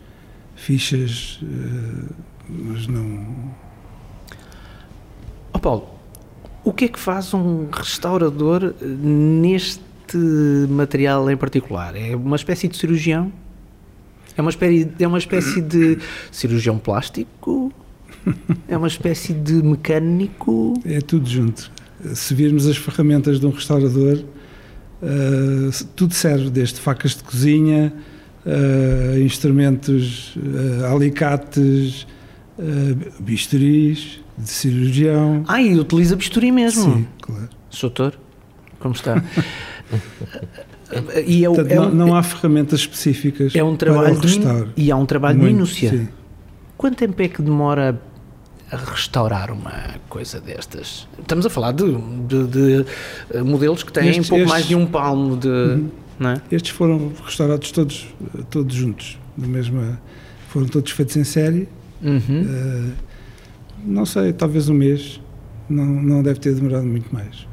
fichas, 0.56 1.42
uh, 1.44 2.16
mas 2.48 2.88
não. 2.88 3.54
Oh 5.52 5.60
Paulo, 5.60 5.90
o 6.64 6.72
que 6.72 6.86
é 6.86 6.88
que 6.88 6.98
faz 6.98 7.34
um 7.34 7.68
restaurador 7.70 8.74
neste 8.82 9.82
material 10.70 11.30
em 11.30 11.36
particular? 11.36 11.98
É 11.98 12.16
uma 12.16 12.38
espécie 12.38 12.70
de 12.70 12.78
cirurgião? 12.78 13.30
É 14.38 14.42
uma 14.42 14.52
espécie, 14.52 14.90
é 14.98 15.06
uma 15.06 15.18
espécie 15.18 15.60
de 15.60 15.98
cirurgião 16.32 16.78
plástico? 16.80 17.74
É 18.70 18.78
uma 18.78 18.88
espécie 18.88 19.34
de 19.34 19.62
mecânico? 19.62 20.76
É 20.86 21.02
tudo 21.02 21.28
junto. 21.28 21.70
Se 22.16 22.34
virmos 22.34 22.66
as 22.68 22.78
ferramentas 22.78 23.38
de 23.38 23.46
um 23.46 23.50
restaurador, 23.50 24.24
uh, 25.02 25.86
tudo 25.96 26.14
serve, 26.14 26.50
desde 26.50 26.80
facas 26.80 27.16
de 27.16 27.24
cozinha, 27.24 27.94
uh, 28.46 29.20
instrumentos, 29.20 30.36
uh, 30.36 30.94
alicates, 30.94 32.08
bisturis 33.20 34.20
de 34.38 34.50
cirurgião. 34.50 35.44
Ah, 35.48 35.62
e 35.62 35.80
utiliza 35.80 36.16
bisturi 36.16 36.52
mesmo? 36.52 36.94
Sim, 36.94 37.08
claro. 37.22 37.50
Soutor, 37.70 38.14
como 38.80 38.94
está? 38.94 39.24
E 41.26 41.46
é, 41.46 41.48
Portanto, 41.48 41.72
é 41.72 41.80
um, 41.80 41.84
não, 41.84 42.08
não, 42.08 42.16
há 42.16 42.24
ferramentas 42.24 42.80
específicas 42.80 43.56
é 43.56 43.64
um 43.64 43.76
trabalho 43.76 44.16
para 44.16 44.18
o 44.18 44.22
restaurar. 44.22 44.68
E 44.76 44.92
há 44.92 44.96
um 44.96 45.06
trabalho 45.06 45.38
Muito, 45.38 45.50
de 45.50 45.54
minúcia. 45.54 45.90
Sim. 45.92 46.08
Quanto 46.76 46.98
tempo 46.98 47.22
é 47.22 47.28
que 47.28 47.42
demora 47.42 48.02
a 48.72 48.78
restaurar 48.78 49.52
uma 49.52 49.96
coisa 50.08 50.40
destas? 50.40 51.08
Estamos 51.20 51.46
a 51.46 51.50
falar 51.50 51.72
de, 51.72 51.86
de, 52.28 52.48
de 52.48 52.86
eh, 53.32 53.42
modelos 53.42 53.84
que 53.84 53.92
têm 53.92 54.10
estes, 54.10 54.30
pouco 54.30 54.44
estes, 54.44 54.52
mais 54.52 54.68
de 54.68 54.76
um 54.76 54.86
palmo 54.86 55.38
de. 55.38 55.48
Uhum. 55.48 55.90
É? 56.22 56.42
Estes 56.52 56.72
foram 56.72 57.12
restaurados 57.24 57.72
todos, 57.72 58.08
todos 58.50 58.76
juntos, 58.76 59.18
da 59.38 59.48
mesma, 59.48 60.00
foram 60.50 60.68
todos 60.68 60.92
feitos 60.92 61.16
em 61.16 61.24
série. 61.24 61.70
Uhum. 62.02 62.20
Uh, 62.20 62.92
não 63.86 64.06
sei, 64.06 64.34
talvez 64.34 64.70
um 64.70 64.74
mês. 64.74 65.22
Não, 65.70 65.86
não 65.86 66.24
deve 66.24 66.40
ter 66.40 66.54
demorado 66.56 66.86
muito 66.86 67.14
mais. 67.14 67.48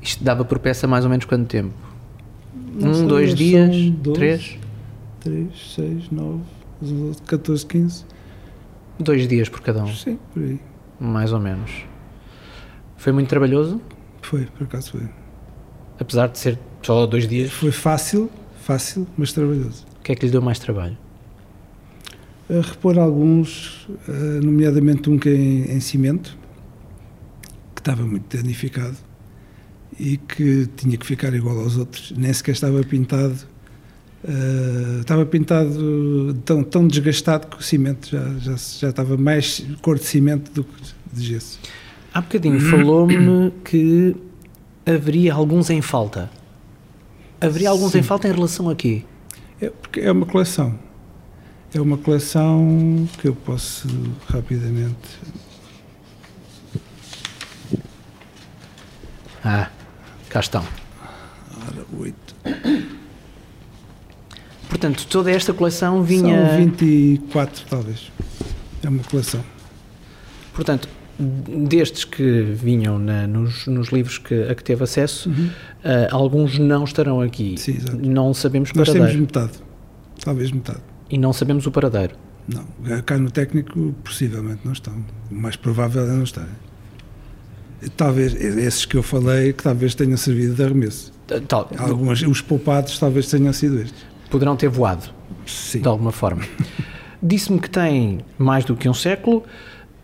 Isto 0.00 0.22
dava 0.22 0.44
por 0.44 0.60
peça 0.60 0.86
mais 0.86 1.04
ou 1.04 1.10
menos 1.10 1.24
quanto 1.26 1.46
tempo? 1.46 1.74
um, 2.80 2.94
sei, 2.94 3.06
dois 3.06 3.34
dias, 3.34 3.90
12, 3.90 4.18
três? 4.18 4.58
3, 5.20 5.48
6, 5.74 6.10
9, 6.10 6.42
14, 7.26 7.66
15. 7.66 8.04
Dois 8.98 9.28
dias 9.28 9.48
por 9.48 9.60
cada 9.60 9.84
um? 9.84 9.94
Sim, 9.94 10.18
por 10.32 10.42
aí. 10.42 10.58
Mais 10.98 11.32
ou 11.32 11.40
menos. 11.40 11.70
Foi 12.96 13.12
muito 13.12 13.28
trabalhoso? 13.28 13.80
Foi, 14.22 14.46
por 14.46 14.64
acaso 14.64 14.92
foi. 14.92 15.08
Apesar 16.00 16.28
de 16.28 16.38
ser 16.38 16.58
só 16.82 17.06
dois 17.06 17.28
dias? 17.28 17.52
Foi 17.52 17.70
fácil, 17.70 18.30
fácil, 18.62 19.06
mas 19.16 19.32
trabalhoso. 19.32 19.84
O 19.98 20.02
que 20.02 20.12
é 20.12 20.14
que 20.14 20.24
lhe 20.24 20.32
deu 20.32 20.40
mais 20.40 20.58
trabalho? 20.58 20.96
A 22.48 22.60
repor 22.60 22.98
alguns, 22.98 23.88
eh, 24.08 24.40
nomeadamente 24.42 25.10
um 25.10 25.18
que 25.18 25.28
é 25.28 25.34
em, 25.34 25.72
em 25.72 25.80
cimento, 25.80 26.36
que 27.74 27.80
estava 27.80 28.02
muito 28.06 28.36
danificado 28.36 28.96
e 29.98 30.16
que 30.16 30.66
tinha 30.76 30.96
que 30.96 31.04
ficar 31.04 31.34
igual 31.34 31.58
aos 31.58 31.76
outros, 31.76 32.12
nem 32.16 32.32
sequer 32.32 32.52
estava 32.52 32.82
pintado 32.82 33.36
Uh, 34.28 35.00
estava 35.02 35.24
pintado 35.24 36.34
tão, 36.44 36.64
tão 36.64 36.88
desgastado 36.88 37.46
que 37.46 37.58
o 37.58 37.62
cimento 37.62 38.08
já, 38.10 38.28
já, 38.40 38.56
já 38.56 38.88
estava 38.88 39.16
mais 39.16 39.64
cor 39.80 39.96
de 39.96 40.04
cimento 40.04 40.50
do 40.50 40.64
que 40.64 40.82
de 41.12 41.24
gesso. 41.24 41.60
Há 42.12 42.20
bocadinho 42.20 42.58
falou-me 42.58 43.52
que 43.64 44.16
haveria 44.84 45.32
alguns 45.32 45.70
em 45.70 45.80
falta. 45.80 46.28
Haveria 47.40 47.70
alguns 47.70 47.92
Sim. 47.92 47.98
em 47.98 48.02
falta 48.02 48.26
em 48.26 48.32
relação 48.32 48.68
a 48.68 48.74
quê? 48.74 49.04
É, 49.60 49.70
porque 49.70 50.00
é 50.00 50.10
uma 50.10 50.26
coleção. 50.26 50.76
É 51.72 51.80
uma 51.80 51.98
coleção 51.98 53.08
que 53.20 53.28
eu 53.28 53.34
posso 53.34 53.86
rapidamente. 54.28 55.20
Ah, 59.44 59.70
cá 60.28 60.40
estão. 60.40 60.64
Ora, 61.68 61.86
oito. 61.98 62.95
Portanto, 64.78 65.06
toda 65.08 65.30
esta 65.30 65.54
coleção 65.54 66.02
vinha. 66.02 66.50
São 66.50 66.58
24, 66.58 67.64
talvez. 67.68 68.12
É 68.82 68.88
uma 68.88 69.02
coleção. 69.04 69.42
Portanto, 70.52 70.86
destes 71.18 72.04
que 72.04 72.42
vinham 72.42 72.98
na, 72.98 73.26
nos, 73.26 73.66
nos, 73.66 73.88
livros 73.88 74.18
que, 74.18 74.34
a 74.34 74.54
que 74.54 74.62
teve 74.62 74.84
acesso, 74.84 75.30
uhum. 75.30 75.46
uh, 75.46 76.14
alguns 76.14 76.58
não 76.58 76.84
estarão 76.84 77.22
aqui. 77.22 77.54
Sim, 77.56 77.76
exato. 77.76 77.96
Não 77.96 78.34
sabemos 78.34 78.70
Nós 78.74 78.86
paradeiro. 78.86 79.12
temos 79.12 79.20
metade, 79.20 79.52
talvez 80.22 80.52
metade. 80.52 80.80
E 81.08 81.16
não 81.16 81.32
sabemos 81.32 81.66
o 81.66 81.70
paradeiro? 81.70 82.14
Não. 82.46 82.66
Cá 83.02 83.16
no 83.16 83.30
técnico, 83.30 83.94
possivelmente 84.04 84.60
não 84.62 84.72
estão. 84.72 84.92
O 85.30 85.34
mais 85.34 85.56
provável 85.56 86.04
é 86.04 86.12
não 86.12 86.22
estarem. 86.22 86.66
Talvez, 87.96 88.34
esses 88.34 88.84
que 88.84 88.96
eu 88.96 89.02
falei, 89.02 89.54
que 89.54 89.62
talvez 89.62 89.94
tenham 89.94 90.16
servido 90.16 90.54
de 90.54 90.62
arremesso. 90.62 91.12
Tal, 91.48 91.70
Algumas, 91.78 92.20
os 92.22 92.40
poupados 92.40 92.98
talvez 92.98 93.26
tenham 93.28 93.52
sido 93.52 93.80
estes. 93.80 94.15
Poderão 94.30 94.56
ter 94.56 94.68
voado, 94.68 95.10
Sim. 95.46 95.80
de 95.80 95.88
alguma 95.88 96.12
forma. 96.12 96.42
Disse-me 97.22 97.58
que 97.58 97.70
tem 97.70 98.20
mais 98.38 98.64
do 98.64 98.76
que 98.76 98.88
um 98.88 98.94
século. 98.94 99.44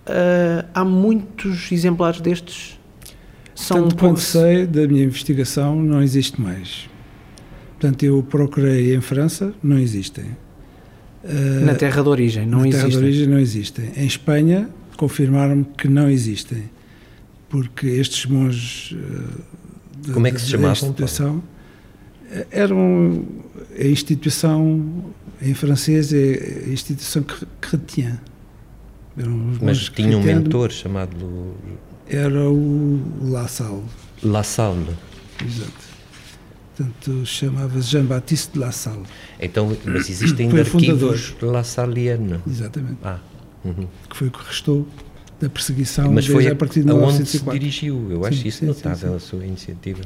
Uh, 0.06 0.66
há 0.74 0.84
muitos 0.84 1.70
exemplares 1.70 2.20
destes? 2.20 2.78
São 3.54 3.82
Tanto 3.82 3.96
quanto 3.96 4.20
sei 4.20 4.66
da 4.66 4.86
minha 4.88 5.04
investigação, 5.04 5.76
não 5.76 6.02
existe 6.02 6.40
mais. 6.40 6.88
Portanto, 7.78 8.02
eu 8.02 8.22
procurei 8.22 8.94
em 8.94 9.00
França, 9.00 9.52
não 9.62 9.78
existem. 9.78 10.24
Uh, 11.22 11.64
na 11.64 11.74
terra 11.74 12.02
de 12.02 12.08
origem, 12.08 12.46
não 12.46 12.60
na 12.60 12.68
existem. 12.68 12.82
Na 12.82 12.88
terra 12.88 13.00
de 13.00 13.06
origem 13.06 13.26
não 13.28 13.38
existem. 13.38 13.92
Em 13.96 14.06
Espanha, 14.06 14.68
confirmaram-me 14.96 15.64
que 15.76 15.88
não 15.88 16.08
existem. 16.08 16.64
Porque 17.48 17.86
estes 17.86 18.26
monges. 18.26 18.92
Uh, 18.92 20.12
Como 20.12 20.26
é 20.26 20.30
que 20.30 20.40
se 20.40 20.48
chamavam? 20.48 20.94
Instituição, 22.32 22.46
eram 22.50 23.24
a 23.78 23.84
instituição, 23.84 25.04
em 25.40 25.54
francês, 25.54 26.12
é 26.12 26.64
a 26.66 26.72
instituição 26.72 27.24
chrétien 27.60 28.18
mas 29.60 29.88
tinha 29.90 30.16
um 30.16 30.22
mentor 30.22 30.70
chamado. 30.70 31.54
Era 32.08 32.48
o 32.48 33.00
La 33.22 33.46
Salle. 33.46 33.82
La 34.22 34.42
Salle. 34.42 34.96
Exato. 35.44 35.92
Portanto, 36.76 37.26
chamava-se 37.26 37.90
Jean-Baptiste 37.90 38.54
de 38.54 38.58
La 38.58 38.72
Salle. 38.72 39.04
Então, 39.38 39.76
mas 39.84 40.08
existem 40.10 40.50
arquivos 40.58 41.34
La 41.42 41.62
Sallienne. 41.62 42.40
Exatamente. 42.46 42.98
Ah. 43.04 43.18
Uhum. 43.64 43.86
Que 44.08 44.16
foi 44.16 44.28
o 44.28 44.30
que 44.30 44.44
restou 44.44 44.88
da 45.42 45.50
perseguição 45.50 46.12
mas 46.12 46.24
foi 46.24 46.46
a, 46.46 46.54
partir 46.54 46.84
de 46.84 46.90
aonde 46.90 47.26
se 47.26 47.40
dirigiu. 47.40 48.06
Eu 48.10 48.24
acho 48.24 48.38
sim, 48.38 48.48
isso 48.48 48.58
sim, 48.58 48.66
notável, 48.66 49.10
sim, 49.10 49.16
a 49.16 49.18
sua 49.18 49.44
iniciativa. 49.44 50.00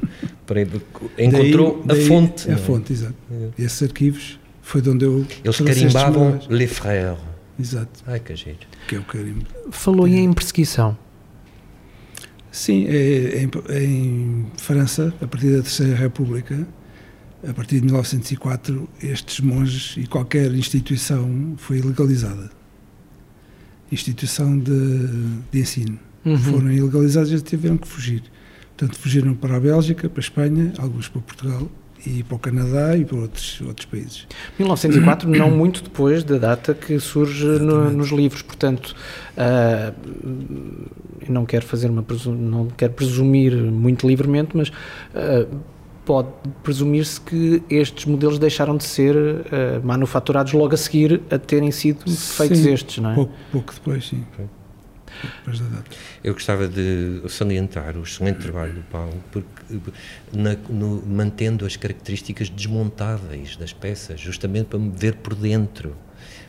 Para, 0.47 0.63
encontrou 0.63 1.83
daí, 1.85 1.99
daí 1.99 2.05
a 2.05 2.09
fonte. 2.09 2.51
A 2.51 2.55
é? 2.55 2.57
fonte, 2.57 2.93
exato. 2.95 3.15
É. 3.31 3.63
Esses 3.63 3.83
arquivos 3.83 4.41
foi 4.63 4.81
de 4.81 4.89
onde 4.89 5.05
eu. 5.05 5.27
Eles 5.45 5.61
carimbavam 5.61 6.41
Les 6.49 6.73
Frères. 6.73 7.19
Exato. 7.61 8.03
Ai, 8.07 8.19
que 8.19 8.35
giro. 8.35 8.57
Que 8.89 8.97
é 8.97 8.99
o 8.99 9.05
carimbo. 9.05 9.45
Falou 9.71 10.07
é. 10.07 10.13
em 10.13 10.33
perseguição. 10.33 10.97
Sim, 12.51 12.87
é, 12.89 13.43
em, 13.43 13.51
em, 13.83 14.47
França, 14.57 15.13
a 15.21 15.27
partir 15.27 15.55
da 15.55 15.63
Terceira 15.63 15.95
República, 15.95 16.67
a 17.47 17.53
partir 17.53 17.81
de 17.81 17.85
1904, 17.85 18.89
estes 19.03 19.41
monges 19.41 19.97
e 19.99 20.07
qualquer 20.07 20.51
instituição 20.55 21.55
foi 21.59 21.83
legalizada. 21.83 22.51
Instituição 23.91 24.59
de, 24.59 25.09
de 25.51 25.61
ensino. 25.61 25.99
Uhum. 26.25 26.39
Foram 26.39 26.73
ilegalizados 26.73 27.33
e 27.33 27.41
tiveram 27.41 27.77
que 27.77 27.87
fugir. 27.87 28.23
Portanto, 28.77 28.99
fugiram 28.99 29.35
para 29.35 29.57
a 29.57 29.61
Bélgica, 29.61 30.09
para 30.09 30.21
a 30.21 30.25
Espanha, 30.25 30.73
alguns 30.79 31.09
para 31.09 31.21
Portugal 31.23 31.69
e 32.07 32.23
para 32.23 32.37
o 32.37 32.39
Canadá 32.39 32.97
e 32.97 33.05
para 33.05 33.17
outros, 33.17 33.61
outros 33.63 33.87
países. 33.87 34.27
1904, 34.59 35.29
não 35.29 35.51
muito 35.51 35.83
depois 35.83 36.23
da 36.23 36.39
data 36.39 36.75
que 36.75 36.99
surge 37.01 37.47
no, 37.47 37.91
nos 37.91 38.11
livros, 38.11 38.43
portanto, 38.43 38.95
uh, 39.37 39.95
não 41.29 41.47
quero 41.47 41.65
fazer 41.65 41.89
uma 41.89 42.05
não 42.27 42.69
quero 42.69 42.93
presumir 42.93 43.55
muito 43.55 44.07
livremente, 44.07 44.57
mas 44.57 44.69
uh, 44.69 45.49
pode 46.07 46.29
presumir-se 46.63 47.21
que 47.21 47.63
estes 47.69 48.07
modelos 48.07 48.39
deixaram 48.39 48.77
de 48.77 48.85
ser 48.85 49.17
uh, 49.17 49.85
manufaturados 49.85 50.53
logo 50.53 50.73
a 50.73 50.77
seguir 50.77 51.21
a 51.31 51.39
terem 51.39 51.73
sido 51.73 52.09
feitos 52.11 52.59
sim, 52.59 52.73
estes, 52.73 52.99
não 52.99 53.11
é? 53.11 53.15
Pouco, 53.17 53.33
pouco 53.53 53.75
depois, 53.75 54.07
sim. 54.07 54.25
Okay. 54.33 54.47
Eu 56.23 56.35
gostava 56.35 56.69
de 56.69 57.23
salientar 57.29 57.97
o 57.97 58.03
excelente 58.03 58.41
trabalho 58.41 58.75
do 58.75 58.83
Paulo, 58.83 59.23
porque 59.33 59.81
na, 60.33 60.55
no, 60.69 61.03
mantendo 61.07 61.65
as 61.65 61.77
características 61.77 62.49
desmontáveis 62.49 63.57
das 63.57 63.73
peças, 63.73 64.21
justamente 64.21 64.67
para 64.67 64.79
me 64.79 64.91
ver 64.91 65.17
por 65.17 65.35
dentro. 65.35 65.97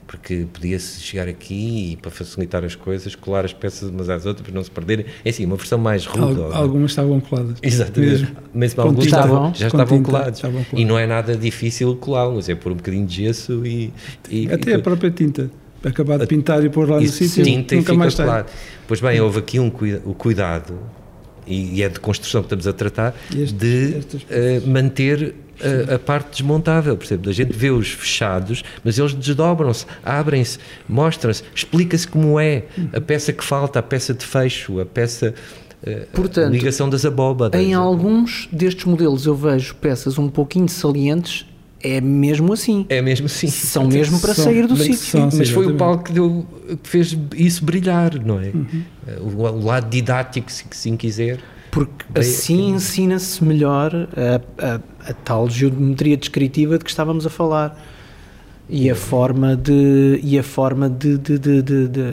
Porque 0.08 0.48
podia-se 0.52 1.02
chegar 1.02 1.28
aqui 1.28 1.92
e, 1.92 1.98
para 1.98 2.10
facilitar 2.10 2.64
as 2.64 2.76
coisas, 2.76 3.14
colar 3.14 3.44
as 3.44 3.52
peças 3.52 3.90
umas 3.90 4.10
às 4.10 4.26
outras 4.26 4.46
para 4.46 4.56
não 4.56 4.64
se 4.64 4.72
perderem. 4.72 5.06
É 5.24 5.30
assim, 5.30 5.46
uma 5.46 5.58
versão 5.58 5.78
mais 5.78 6.06
rude. 6.06 6.42
Al, 6.42 6.54
algumas 6.54 6.92
estavam 6.92 7.20
coladas. 7.20 7.58
Exatamente. 7.62 8.12
Mesmo, 8.12 8.38
Mesmo 8.54 8.82
alguns 8.82 9.06
estavam, 9.06 9.54
já 9.54 9.68
estavam 9.68 10.02
colados. 10.02 10.38
Estavam 10.40 10.64
colados. 10.64 10.80
E 10.82 10.86
não 10.86 10.98
é 10.98 11.06
nada 11.06 11.36
difícil 11.36 11.96
colá-los, 11.98 12.48
é 12.48 12.56
pôr 12.56 12.72
um 12.72 12.76
bocadinho 12.76 13.06
de 13.06 13.26
gesso 13.26 13.66
e. 13.66 13.94
e 14.30 14.50
Até 14.52 14.72
e, 14.72 14.74
a 14.76 14.80
própria 14.80 15.12
tinta 15.12 15.52
acabar 15.84 16.20
de 16.20 16.28
pintar 16.28 16.64
e 16.64 16.70
pôr 16.70 16.90
lá 16.90 17.00
no 17.00 17.08
sítio, 17.08 17.46
nunca 17.78 17.94
mais 17.94 18.16
claro. 18.16 18.46
Pois 18.88 19.00
bem, 19.00 19.20
houve 19.20 19.40
aqui 19.40 19.60
um 19.60 19.72
o 20.06 20.14
cuidado, 20.14 20.80
e 21.46 21.82
é 21.82 21.90
de 21.90 22.00
construção 22.00 22.42
que 22.42 22.48
estamos 22.48 22.68
a 22.68 22.74
tratar, 22.74 23.16
este, 23.36 23.54
de 23.54 23.96
uh, 23.96 24.70
manter 24.70 25.34
a, 25.62 25.96
a, 25.96 26.00
parte 26.00 26.32
desmontável, 26.32 26.96
percebe? 26.98 27.30
A 27.30 27.34
gente 27.34 27.54
vê 27.54 27.70
os 27.70 27.90
fechados, 27.90 28.64
mas 28.84 28.98
eles 28.98 29.14
desdobram-se, 29.14 29.86
abrem-se, 30.04 30.60
mostram-se, 30.88 31.44
explica-se 31.54 32.08
como 32.08 32.40
é 32.40 32.64
a 32.94 33.02
peça 33.02 33.34
que 33.34 33.44
falta, 33.44 33.80
a 33.80 33.84
peça 33.84 34.14
de 34.14 34.26
fecho, 34.26 34.80
a 34.80 34.86
peça. 34.86 35.34
Uh, 35.86 36.08
Portanto, 36.12 36.48
a 36.48 36.50
ligação 36.50 36.90
das 36.90 37.06
abóbadas. 37.06 37.60
Em 37.62 37.74
alguns 37.74 38.50
destes 38.52 38.86
modelos 38.86 39.26
eu 39.26 39.36
vejo 39.36 39.76
peças 39.76 40.18
um 40.18 40.28
pouquinho 40.28 40.68
salientes 40.68 41.46
é 41.82 42.02
mesmo 42.02 42.54
assim. 42.54 42.86
É 42.90 43.02
mesmo 43.02 43.28
assim. 43.28 43.48
São 43.48 43.88
mesmo 43.88 44.20
para 44.20 44.34
são, 44.34 44.46
sair 44.46 44.66
do 44.66 44.76
sítio. 44.76 45.22
Mas, 45.22 45.36
mas 45.36 45.50
foi 45.50 45.68
o 45.68 45.76
Paulo 45.76 46.00
que, 46.00 46.12
deu, 46.12 46.46
que 46.84 46.90
fez 46.90 47.18
isso 47.36 47.64
brilhar, 47.64 48.20
não 48.20 48.40
é? 48.40 48.48
Uhum. 48.48 48.84
O, 49.22 49.44
o, 49.44 49.66
lado 49.66 49.90
didático, 49.90 50.52
se 50.52 50.66
assim 50.70 50.98
quiser. 50.98 51.40
Porque 51.72 52.06
assim 52.16 52.70
ensina-se 52.70 53.44
melhor 53.44 53.94
a, 53.96 54.66
a, 54.66 54.80
a, 55.10 55.14
tal 55.14 55.50
geometria 55.50 56.18
descritiva 56.18 56.78
de 56.78 56.84
que 56.84 56.90
estávamos 56.90 57.26
a 57.26 57.30
falar. 57.30 57.78
E 58.70 58.90
a 58.90 58.96
forma 58.96 59.56
de 59.56 60.20
e 60.22 60.38
a 60.38 60.44
forma 60.44 60.90
de, 60.90 61.18
de, 61.18 61.40
de, 61.40 61.62
de, 61.62 61.88
de 61.88 62.12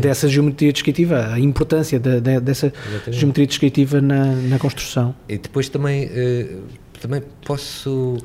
dessa 0.00 0.26
geometria 0.26 0.72
descritiva, 0.72 1.28
a 1.32 1.38
importância 1.38 2.00
de, 2.00 2.20
dessa 2.20 2.66
Exatamente. 2.66 3.12
geometria 3.12 3.46
descritiva 3.46 4.00
na, 4.00 4.34
na 4.34 4.58
construção. 4.58 5.14
E 5.28 5.38
depois 5.38 5.68
também, 5.68 6.06
uh, 6.06 6.62
também 7.00 7.22
posso 7.46 8.18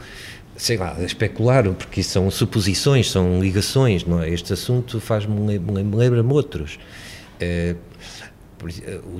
sei 0.59 0.77
lá, 0.77 0.97
especular, 1.01 1.63
porque 1.73 2.03
são 2.03 2.29
suposições, 2.29 3.09
são 3.09 3.39
ligações, 3.39 4.03
não 4.03 4.21
é? 4.21 4.29
Este 4.29 4.51
assunto 4.51 4.99
faz-me 4.99 5.57
lembra-me 5.57 6.33
outros. 6.33 6.77
Por, 8.59 8.69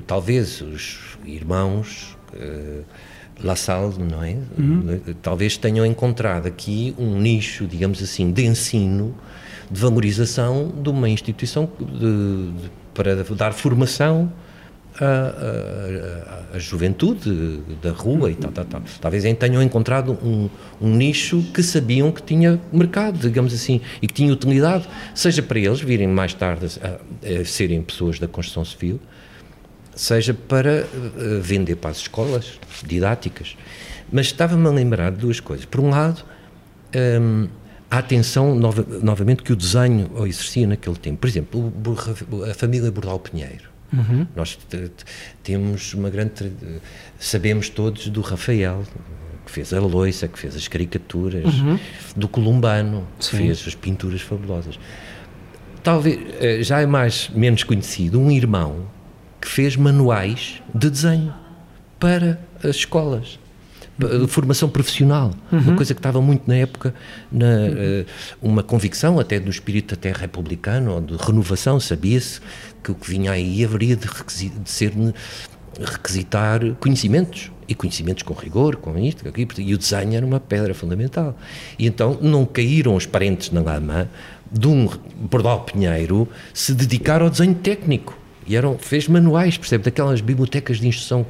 talvez 0.06 0.60
os 0.60 1.18
irmãos 1.24 2.16
uh, 2.34 2.84
La 3.42 3.56
Salle, 3.56 3.94
não 3.98 4.22
é? 4.22 4.36
Uhum. 4.56 5.00
Talvez 5.22 5.56
tenham 5.56 5.84
encontrado 5.84 6.46
aqui 6.46 6.94
um 6.98 7.18
nicho, 7.18 7.66
digamos 7.66 8.02
assim, 8.02 8.30
de 8.30 8.44
ensino, 8.44 9.14
de 9.70 9.80
valorização 9.80 10.72
de 10.82 10.88
uma 10.90 11.08
instituição 11.08 11.68
de, 11.78 12.52
de, 12.52 12.70
para 12.92 13.14
dar 13.34 13.52
formação 13.52 14.30
a, 14.98 16.52
a, 16.52 16.56
a, 16.56 16.58
juventude 16.58 17.60
da 17.80 17.90
rua 17.90 18.30
e 18.30 18.34
tal, 18.34 18.50
tal, 18.50 18.64
tal. 18.64 18.82
Talvez 19.00 19.24
tenham 19.38 19.62
encontrado 19.62 20.18
um, 20.22 20.50
um, 20.80 20.94
nicho 20.94 21.42
que 21.54 21.62
sabiam 21.62 22.10
que 22.10 22.22
tinha 22.22 22.60
mercado, 22.72 23.18
digamos 23.18 23.54
assim, 23.54 23.80
e 24.02 24.06
que 24.06 24.12
tinha 24.12 24.32
utilidade, 24.32 24.86
seja 25.14 25.42
para 25.42 25.58
eles 25.58 25.80
virem 25.80 26.08
mais 26.08 26.34
tarde 26.34 26.66
a, 26.82 27.40
a 27.40 27.44
serem 27.44 27.80
pessoas 27.82 28.18
da 28.18 28.26
construção 28.26 28.64
civil, 28.64 29.00
seja 29.94 30.34
para 30.34 30.84
uh, 30.84 31.40
vender 31.40 31.76
para 31.76 31.90
as 31.90 31.98
escolas 31.98 32.58
didáticas. 32.84 33.56
Mas 34.12 34.26
estava-me 34.26 34.66
a 34.66 34.70
lembrar 34.70 35.12
de 35.12 35.18
duas 35.18 35.40
coisas. 35.40 35.64
Por 35.64 35.80
um 35.80 35.90
lado, 35.90 36.24
hum, 37.20 37.48
a 37.90 37.98
atenção 37.98 38.54
nova, 38.54 38.84
novamente 39.02 39.42
que 39.42 39.52
o 39.52 39.56
desenho 39.56 40.10
exercia 40.26 40.66
naquele 40.66 40.96
tempo. 40.96 41.18
Por 41.18 41.28
exemplo, 41.28 41.72
a 42.48 42.54
família 42.54 42.90
Bordal 42.90 43.18
Pinheiro. 43.18 43.70
Uhum. 43.92 44.26
Nós 44.36 44.56
temos 45.42 45.94
uma 45.94 46.10
grande. 46.10 46.52
Sabemos 47.18 47.68
todos 47.68 48.08
do 48.08 48.20
Rafael, 48.20 48.84
que 49.44 49.50
fez 49.50 49.72
a 49.72 49.80
loiça, 49.80 50.28
que 50.28 50.38
fez 50.38 50.54
as 50.54 50.68
caricaturas, 50.68 51.54
uhum. 51.54 51.78
do 52.14 52.28
Columbano, 52.28 53.06
que 53.18 53.24
Sim. 53.24 53.38
fez 53.38 53.64
as 53.66 53.74
pinturas 53.74 54.20
fabulosas. 54.20 54.78
Talvez 55.82 56.20
eh, 56.40 56.62
já 56.62 56.80
é 56.80 56.86
mais 56.86 57.30
menos 57.30 57.64
conhecido 57.64 58.20
um 58.20 58.30
irmão 58.30 58.86
que 59.40 59.48
fez 59.48 59.76
manuais 59.76 60.62
de 60.74 60.90
desenho 60.90 61.34
para 61.98 62.38
as 62.62 62.76
escolas 62.76 63.38
de 63.98 64.26
formação 64.28 64.68
profissional, 64.68 65.30
uhum. 65.52 65.58
uma 65.58 65.76
coisa 65.76 65.92
que 65.92 65.98
estava 65.98 66.22
muito 66.22 66.48
na 66.48 66.56
época, 66.56 66.94
na, 67.30 67.46
uh, 67.46 68.06
uma 68.40 68.62
convicção 68.62 69.20
até 69.20 69.38
do 69.38 69.50
espírito 69.50 69.94
até 69.94 70.10
republicano, 70.10 70.92
ou 70.92 71.00
de 71.02 71.16
renovação, 71.16 71.78
sabia-se 71.78 72.40
que 72.82 72.90
o 72.90 72.94
que 72.94 73.10
vinha 73.10 73.32
aí 73.32 73.62
haveria 73.62 73.96
de, 73.96 74.08
de 74.08 74.70
ser 74.70 74.92
requisitar 75.78 76.60
conhecimentos 76.80 77.50
e 77.68 77.74
conhecimentos 77.74 78.22
com 78.22 78.34
rigor, 78.34 78.76
com 78.76 78.98
isto, 78.98 79.22
com 79.22 79.28
aquilo, 79.28 79.50
e 79.58 79.74
o 79.74 79.78
desenho 79.78 80.14
era 80.14 80.26
uma 80.26 80.40
pedra 80.40 80.74
fundamental. 80.74 81.36
E 81.78 81.86
então 81.86 82.18
não 82.20 82.44
caíram 82.44 82.94
os 82.94 83.06
parentes 83.06 83.50
na 83.50 83.60
lama 83.60 84.08
de 84.50 84.66
um 84.66 84.88
Bordal 85.30 85.60
Pinheiro 85.60 86.28
se 86.52 86.74
dedicar 86.74 87.22
ao 87.22 87.30
desenho 87.30 87.54
técnico. 87.54 88.19
E 88.50 88.56
eram, 88.56 88.76
fez 88.76 89.06
manuais, 89.06 89.56
percebe, 89.56 89.84
daquelas 89.84 90.20
bibliotecas 90.20 90.78
de 90.78 90.88
instrução 90.88 91.24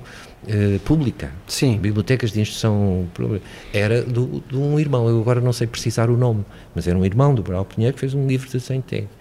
uh, 0.44 0.78
pública. 0.86 1.30
Sim. 1.46 1.76
Bibliotecas 1.76 2.32
de 2.32 2.40
instrução 2.40 3.06
pública. 3.12 3.44
Era 3.74 4.02
do, 4.02 4.42
de 4.48 4.56
um 4.56 4.80
irmão, 4.80 5.06
eu 5.06 5.20
agora 5.20 5.38
não 5.38 5.52
sei 5.52 5.66
precisar 5.66 6.08
o 6.08 6.16
nome, 6.16 6.46
mas 6.74 6.88
era 6.88 6.96
um 6.96 7.04
irmão 7.04 7.34
do 7.34 7.42
Bordal 7.42 7.66
Pinheiro 7.66 7.92
que 7.92 8.00
fez 8.00 8.14
um 8.14 8.26
livro 8.26 8.46
de 8.46 8.54
desenho 8.54 8.80
técnico. 8.80 9.12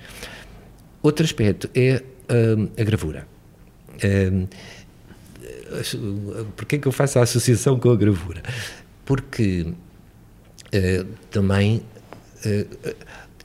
Outro 1.04 1.26
aspecto 1.26 1.70
é 1.76 2.02
uh, 2.32 2.72
a 2.80 2.84
gravura. 2.86 3.28
Uh, 3.96 4.48
Porquê 6.56 6.78
é 6.78 6.80
que 6.80 6.88
eu 6.88 6.94
faço 6.94 7.20
a 7.20 7.24
associação 7.24 7.78
com 7.78 7.90
a 7.92 7.98
gravura? 7.98 8.42
Porque 9.04 9.68
uh, 10.74 11.06
também 11.30 11.84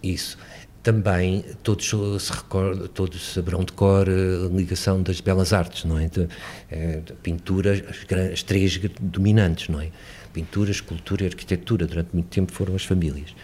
isso 0.01 0.38
também 0.85 1.42
todos 1.62 1.88
se 2.23 2.33
recordam, 2.33 2.87
todos 2.88 3.33
saberão 3.33 3.64
de 3.64 3.73
cor 3.73 4.07
a 4.07 4.55
ligação 4.55 5.03
das 5.03 5.18
belas 5.18 5.55
artes, 5.55 5.85
não 5.87 5.99
é? 5.99 6.09
De, 6.09 6.29
é, 6.70 7.01
de 7.01 7.12
pintura, 7.14 7.73
as, 7.73 8.33
as, 8.33 8.42
três 8.42 8.79
dominantes, 9.01 9.68
não 9.70 9.81
é? 9.81 9.88
Pintura, 10.33 10.70
escultura 10.70 11.25
e 11.25 11.27
arquitetura, 11.27 11.87
durante 11.87 12.11
muito 12.12 12.29
tempo 12.29 12.53
foram 12.53 12.75
as 12.75 12.85
famílias. 12.85 13.35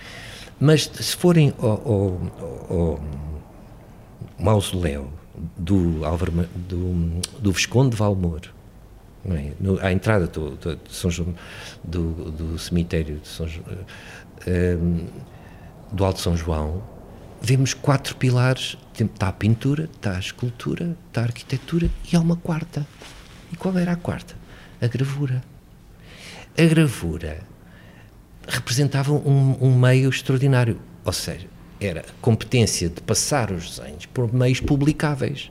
Mas 0.60 0.82
se 0.82 1.16
forem 1.16 1.54
ao, 1.58 1.70
ao, 1.70 2.76
ao 2.78 3.00
mausoléu 4.38 5.10
do, 5.56 6.04
Álvaro, 6.04 6.46
do, 6.54 7.20
do 7.40 7.52
Visconde 7.52 7.92
de 7.92 7.96
Valmor, 7.96 8.42
é? 9.24 9.52
No, 9.58 9.78
à 9.80 9.92
entrada 9.92 10.26
do, 10.26 10.56
do, 10.56 10.78
São 10.90 11.10
João, 11.10 11.34
do, 11.82 12.30
do 12.30 12.58
cemitério 12.58 13.18
de 13.18 13.28
São, 13.28 13.46
um, 13.46 13.50
ehm, 14.46 15.06
do 15.92 16.04
Alto 16.04 16.20
São 16.20 16.36
João, 16.36 16.82
vemos 17.40 17.74
quatro 17.74 18.16
pilares. 18.16 18.76
Está 18.98 19.28
a 19.28 19.32
pintura, 19.32 19.88
está 19.94 20.16
a 20.16 20.18
escultura, 20.18 20.94
está 21.08 21.22
a 21.22 21.24
arquitetura 21.24 21.90
e 22.12 22.16
há 22.16 22.20
uma 22.20 22.36
quarta. 22.36 22.86
E 23.50 23.56
qual 23.56 23.76
era 23.78 23.92
a 23.92 23.96
quarta? 23.96 24.34
A 24.80 24.86
gravura. 24.86 25.42
A 26.56 26.62
gravura 26.64 27.40
representava 28.46 29.12
um, 29.12 29.56
um 29.60 29.78
meio 29.78 30.10
extraordinário, 30.10 30.78
ou 31.04 31.12
seja, 31.12 31.46
era 31.80 32.00
a 32.00 32.12
competência 32.20 32.90
de 32.90 33.00
passar 33.00 33.50
os 33.50 33.78
desenhos 33.78 34.04
por 34.06 34.32
meios 34.34 34.60
publicáveis 34.60 35.50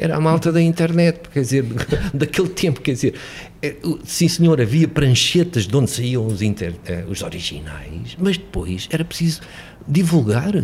era 0.00 0.16
a 0.16 0.20
malta 0.20 0.50
da 0.50 0.62
internet, 0.62 1.28
quer 1.30 1.40
dizer, 1.40 1.64
daquele 2.14 2.48
tempo, 2.48 2.80
quer 2.80 2.92
dizer, 2.92 3.14
é, 3.60 3.76
sim 4.02 4.28
senhor, 4.28 4.58
havia 4.58 4.88
pranchetas 4.88 5.66
de 5.66 5.76
onde 5.76 5.90
saíam 5.90 6.26
os, 6.26 6.40
inter, 6.40 6.74
eh, 6.86 7.04
os 7.06 7.20
originais, 7.22 8.16
mas 8.18 8.38
depois 8.38 8.88
era 8.90 9.04
preciso 9.04 9.42
divulgar 9.86 10.54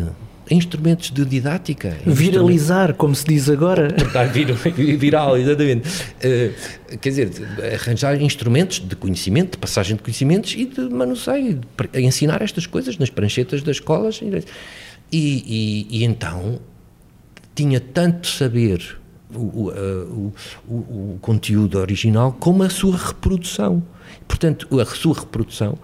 instrumentos 0.51 1.11
de 1.11 1.25
didática. 1.25 1.97
Viralizar, 2.05 2.95
como 2.95 3.15
se 3.15 3.25
diz 3.25 3.49
agora. 3.49 3.93
Tornar 3.93 4.29
viral, 4.29 5.37
exatamente. 5.37 5.89
Uh, 5.89 6.99
quer 6.99 7.09
dizer, 7.09 7.31
arranjar 7.75 8.21
instrumentos 8.21 8.79
de 8.81 8.95
conhecimento, 8.97 9.53
de 9.53 9.59
passagem 9.59 9.97
de 9.97 10.03
conhecimentos 10.03 10.55
e 10.57 10.65
de 10.65 10.89
manuseio, 10.89 11.61
de 11.93 12.01
ensinar 12.01 12.43
estas 12.43 12.67
coisas 12.67 12.99
nas 12.99 13.11
pranchetas 13.11 13.63
das 13.63 13.77
escolas. 13.77 14.21
E, 14.23 14.45
e, 15.13 15.87
e 15.91 16.05
então 16.05 16.61
tinha 17.55 17.81
tanto 17.81 18.27
saber 18.27 18.99
o, 19.35 19.41
o, 19.41 20.33
o, 20.69 20.75
o, 20.75 21.19
conteúdo 21.21 21.79
original 21.79 22.37
como 22.39 22.63
a 22.63 22.71
sua 22.71 22.97
reprodução. 22.97 23.83
Portanto, 24.29 24.69
a 24.81 24.85
sua 24.85 25.15
reprodução 25.15 25.79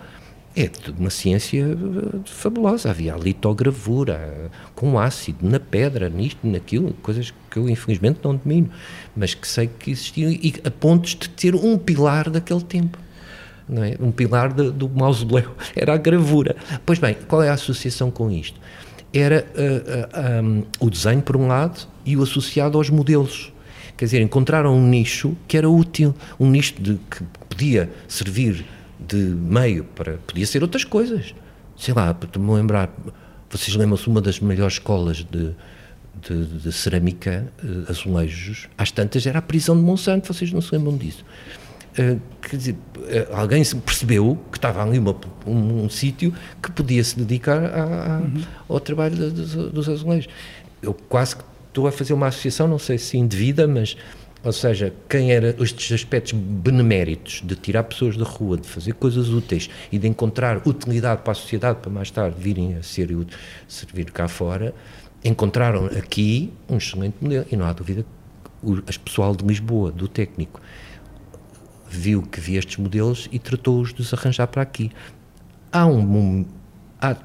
é 0.55 0.67
de 0.67 0.91
uma 0.99 1.11
ciência 1.11 1.65
eh, 1.65 2.19
fabulosa. 2.27 2.91
Havia 2.91 3.15
a 3.15 3.19
litogravura 3.19 4.51
com 4.75 4.99
ácido, 4.99 5.49
na 5.49 5.59
pedra, 5.59 6.09
nisto, 6.09 6.47
naquilo, 6.47 6.93
coisas 7.03 7.33
que 7.51 7.59
eu 7.59 7.69
infelizmente 7.69 8.21
não 8.23 8.37
domino, 8.37 8.71
mas 9.17 9.35
que 9.35 9.47
sei 9.49 9.67
que 9.67 9.91
existiam 9.91 10.31
e 10.31 10.55
a 10.65 10.71
pontos 10.71 11.15
de 11.15 11.29
ter 11.29 11.55
um 11.55 11.79
pilar 11.79 12.29
daquele 12.31 12.63
tempo. 12.63 12.99
Não 13.69 13.83
é? 13.83 13.97
Um 13.99 14.11
pilar 14.11 14.53
de, 14.53 14.71
do 14.71 14.89
mausoléu 14.89 15.53
era 15.75 15.95
a 15.95 15.97
gravura. 15.97 16.57
Pois 16.85 16.99
bem, 16.99 17.17
qual 17.27 17.43
é 17.43 17.49
a 17.49 17.55
associação 17.55 18.11
com 18.11 18.31
isto? 18.31 18.61
Era 19.15 19.47
uh, 19.55 20.41
uh, 20.41 20.45
um, 20.45 20.65
o 20.81 20.91
desenho, 20.91 21.23
por 21.23 21.37
um 21.37 21.47
lado, 21.47 21.87
e 22.05 22.17
o 22.17 22.23
associado 22.23 22.79
aos 22.79 22.91
modelos. 22.91 23.53
Quer 23.97 24.07
dizer, 24.07 24.21
encontraram 24.23 24.75
um 24.75 24.87
nicho 24.87 25.37
que 25.47 25.57
era 25.57 25.69
útil, 25.69 26.15
um 26.41 26.51
nicho 26.51 26.75
de, 26.81 26.99
que 27.11 27.23
podia 27.49 27.91
servir 28.09 28.65
de 29.07 29.17
meio 29.17 29.85
para. 29.85 30.19
podia 30.27 30.47
ser 30.47 30.63
outras 30.63 30.85
coisas. 30.85 31.35
Sei 31.77 31.95
lá, 31.95 32.13
para 32.15 32.41
me 32.41 32.53
lembrar, 32.53 32.91
vocês 33.51 33.75
lembram-se 33.77 34.09
uma 34.09 34.21
das 34.21 34.41
melhores 34.41 34.75
escolas 34.75 35.19
de, 35.19 35.55
de, 36.21 36.45
de 36.59 36.73
cerâmica, 36.73 37.53
uh, 37.63 37.91
azulejos, 37.91 38.69
às 38.77 38.91
tantas 38.91 39.27
era 39.27 39.39
a 39.39 39.43
prisão 39.43 39.77
de 39.77 39.83
Monsanto, 39.83 40.33
vocês 40.33 40.53
não 40.53 40.61
se 40.61 40.75
lembram 40.75 40.97
disso. 40.97 41.25
Uh, 41.93 42.21
quer 42.41 42.57
dizer, 42.57 42.73
uh, 42.73 43.35
alguém 43.35 43.63
percebeu 43.65 44.39
que 44.51 44.59
estava 44.59 44.83
ali 44.83 44.99
uma, 44.99 45.15
um, 45.47 45.85
um 45.85 45.91
sítio 45.91 46.33
que 46.63 46.71
podia 46.71 47.03
se 47.05 47.19
dedicar 47.19 47.63
a, 47.65 48.17
a, 48.17 48.19
uhum. 48.21 48.43
ao 48.69 48.81
trabalho 48.81 49.15
de, 49.15 49.31
de, 49.31 49.57
dos 49.71 49.89
azulejos. 49.89 50.33
Eu 50.81 50.95
quase 50.95 51.37
que 51.37 51.45
estou 51.69 51.87
a 51.87 51.93
fazer 51.93 52.13
uma 52.13 52.29
associação, 52.29 52.69
não 52.69 52.79
sei 52.79 52.99
se 52.99 53.17
indevida, 53.17 53.67
mas, 53.67 53.97
ou 54.45 54.53
seja, 54.53 54.93
quem 55.09 55.33
era 55.33 55.55
estes 55.63 55.93
aspectos 55.93 56.33
beneméritos 56.33 57.43
de 57.45 57.55
tirar 57.55 57.85
pessoas 57.85 58.17
da 58.17 58.25
rua, 58.25 58.57
de 58.57 58.67
fazer 58.67 58.95
coisas 58.95 59.29
úteis 59.29 59.71
e 59.91 59.99
de 59.99 60.09
encontrar 60.09 60.67
utilidade 60.67 61.23
para 61.23 61.33
a 61.33 61.35
sociedade 61.35 61.79
para 61.81 61.91
mais 61.91 62.11
tarde 62.11 62.37
virem 62.41 62.75
a 62.75 62.83
ser 62.83 63.09
servir 63.69 64.11
cá 64.11 64.27
fora, 64.27 64.75
encontraram 65.25 65.87
aqui 65.87 66.53
um 66.69 66.77
excelente 66.77 67.17
modelo 67.21 67.47
e 67.53 67.57
não 67.57 67.67
há 67.67 67.73
dúvida 67.73 68.05
que 68.61 68.69
o 68.69 68.83
pessoal 69.01 69.35
de 69.37 69.45
Lisboa, 69.45 69.93
do 69.93 70.09
técnico, 70.09 70.61
viu 71.89 72.23
que 72.23 72.41
havia 72.41 72.59
estes 72.59 72.79
modelos 72.79 73.29
e 73.31 73.39
tratou-os 73.39 73.93
de 73.93 74.01
os 74.01 74.13
arranjar 74.13 74.49
para 74.49 74.63
aqui. 74.63 74.91
Há 75.71 75.87
um, 75.87 76.45
há 77.01 77.17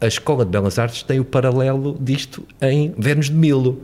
a 0.00 0.06
Escola 0.06 0.44
de 0.44 0.50
Belas 0.50 0.78
Artes 0.78 1.02
tem 1.02 1.18
o 1.18 1.24
paralelo 1.24 1.96
disto 1.98 2.46
em 2.60 2.94
Vênus 2.98 3.26
de 3.26 3.34
Milo 3.34 3.82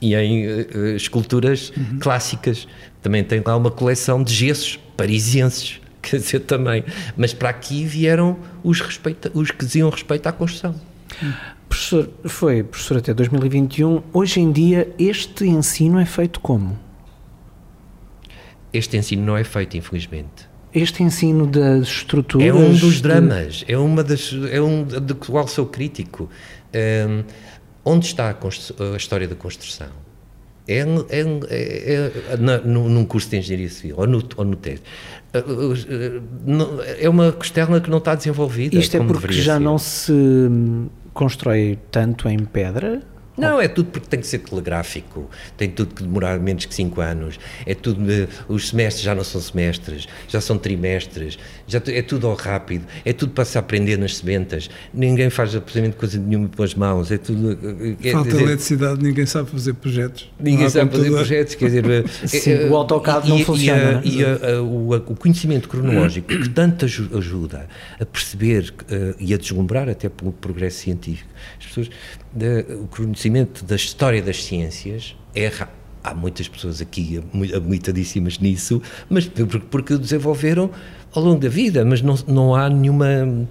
e 0.00 0.14
em 0.14 0.46
uh, 0.46 0.96
esculturas 0.96 1.72
uhum. 1.76 1.98
clássicas. 1.98 2.66
Também 3.02 3.22
tem 3.24 3.42
lá 3.44 3.56
uma 3.56 3.70
coleção 3.70 4.22
de 4.22 4.32
gessos 4.32 4.78
parisienses, 4.96 5.80
quer 6.02 6.18
dizer, 6.18 6.40
também. 6.40 6.84
Mas 7.16 7.32
para 7.32 7.48
aqui 7.48 7.84
vieram 7.84 8.36
os, 8.62 8.80
respeita, 8.80 9.30
os 9.34 9.50
que 9.50 9.64
diziam 9.64 9.88
respeito 9.90 10.26
à 10.26 10.32
construção. 10.32 10.74
Professor, 11.68 12.08
foi 12.24 12.62
professor 12.62 12.98
até 12.98 13.12
2021. 13.12 14.02
Hoje 14.12 14.40
em 14.40 14.50
dia, 14.50 14.88
este 14.98 15.46
ensino 15.46 15.98
é 15.98 16.06
feito 16.06 16.40
como? 16.40 16.78
Este 18.72 18.96
ensino 18.96 19.24
não 19.24 19.36
é 19.36 19.44
feito, 19.44 19.76
infelizmente 19.76 20.48
este 20.74 21.02
ensino 21.02 21.46
das 21.46 21.88
estruturas. 21.88 22.46
É 22.46 22.52
um 22.52 22.74
dos 22.74 23.00
dramas, 23.00 23.56
de... 23.56 23.72
é 23.72 23.78
uma 23.78 24.04
das. 24.04 24.34
é 24.50 24.60
um 24.60 24.84
do 24.84 25.14
qual 25.14 25.48
sou 25.48 25.66
crítico. 25.66 26.28
Um, 26.74 27.24
onde 27.88 28.06
está 28.06 28.30
a, 28.30 28.34
a, 28.34 28.96
história 28.96 29.26
da 29.26 29.34
construção? 29.34 29.88
É, 30.66 30.80
é, 30.80 30.84
é, 31.48 32.12
é 32.32 32.36
na, 32.36 32.58
num 32.58 33.04
curso 33.04 33.30
de 33.30 33.38
engenharia 33.38 33.70
civil 33.70 33.96
ou 33.98 34.06
no, 34.06 34.22
ou 34.36 34.44
no 34.44 34.56
TED. 34.56 34.82
É 37.00 37.08
uma 37.08 37.32
costela 37.32 37.80
que 37.80 37.88
não 37.88 37.98
está 37.98 38.14
desenvolvida. 38.14 38.76
Isto 38.76 38.98
é 38.98 39.00
porque 39.00 39.32
já 39.32 39.54
ser. 39.54 39.60
não 39.60 39.78
se 39.78 40.12
constrói 41.14 41.78
tanto 41.90 42.28
em 42.28 42.44
pedra? 42.44 43.02
Não, 43.38 43.60
é 43.60 43.68
tudo 43.68 43.90
porque 43.90 44.08
tem 44.08 44.20
que 44.20 44.26
ser 44.26 44.40
telegráfico, 44.40 45.30
tem 45.56 45.70
tudo 45.70 45.94
que 45.94 46.02
demorar 46.02 46.38
menos 46.38 46.64
que 46.64 46.74
5 46.74 47.00
anos, 47.00 47.38
é 47.64 47.74
tudo, 47.74 48.00
os 48.48 48.68
semestres 48.68 49.04
já 49.04 49.14
não 49.14 49.24
são 49.24 49.40
semestres, 49.40 50.08
já 50.26 50.40
são 50.40 50.58
trimestres, 50.58 51.38
já 51.66 51.80
é 51.86 52.02
tudo 52.02 52.26
ao 52.26 52.34
rápido, 52.34 52.84
é 53.04 53.12
tudo 53.12 53.32
para 53.32 53.44
se 53.44 53.56
aprender 53.56 53.96
nas 53.96 54.16
sementas, 54.16 54.68
ninguém 54.92 55.30
faz 55.30 55.54
absolutamente 55.54 55.96
coisa 55.96 56.18
nenhuma 56.18 56.48
com 56.54 56.62
as 56.62 56.74
mãos, 56.74 57.10
é 57.10 57.18
tudo... 57.18 57.58
É, 58.02 58.10
Falta 58.10 58.30
dizer, 58.30 58.42
eletricidade, 58.42 59.02
ninguém 59.02 59.26
sabe 59.26 59.50
fazer 59.50 59.74
projetos. 59.74 60.30
Ninguém 60.40 60.68
sabe 60.68 60.90
fazer 60.90 61.10
projetos, 61.10 61.54
quer 61.54 61.66
dizer... 61.66 62.08
Sim, 62.26 62.50
é, 62.52 62.66
o 62.66 62.76
AutoCAD 62.76 63.28
não 63.28 63.38
funciona. 63.44 64.02
E, 64.04 64.24
a, 64.24 64.28
e 64.28 64.54
a, 64.54 64.62
o, 64.62 64.94
o, 64.94 65.16
conhecimento 65.16 65.68
cronológico 65.68 66.28
que 66.28 66.48
tanto 66.48 66.84
ajuda 66.84 67.68
a 68.00 68.04
perceber 68.04 68.72
uh, 68.82 69.14
e 69.18 69.32
a 69.32 69.36
deslumbrar 69.36 69.88
até 69.88 70.08
pelo 70.08 70.32
progresso 70.32 70.78
científico, 70.78 71.28
as 71.58 71.66
pessoas 71.66 71.90
o 72.82 72.86
conhecimento 72.88 73.64
da 73.64 73.76
história 73.76 74.22
das 74.22 74.44
ciências 74.44 75.16
é 75.34 75.50
há 76.02 76.14
muitas 76.14 76.48
pessoas 76.48 76.80
aqui 76.80 77.22
habilitadíssimas 77.54 78.38
nisso, 78.38 78.80
mas 79.08 79.26
porque, 79.26 79.58
porque 79.70 79.94
o 79.94 79.98
desenvolveram 79.98 80.70
ao 81.12 81.22
longo 81.22 81.40
da 81.40 81.48
vida, 81.48 81.84
mas 81.84 82.02
não, 82.02 82.16
não 82.26 82.54
há 82.54 82.68
nenhuma 82.68 83.46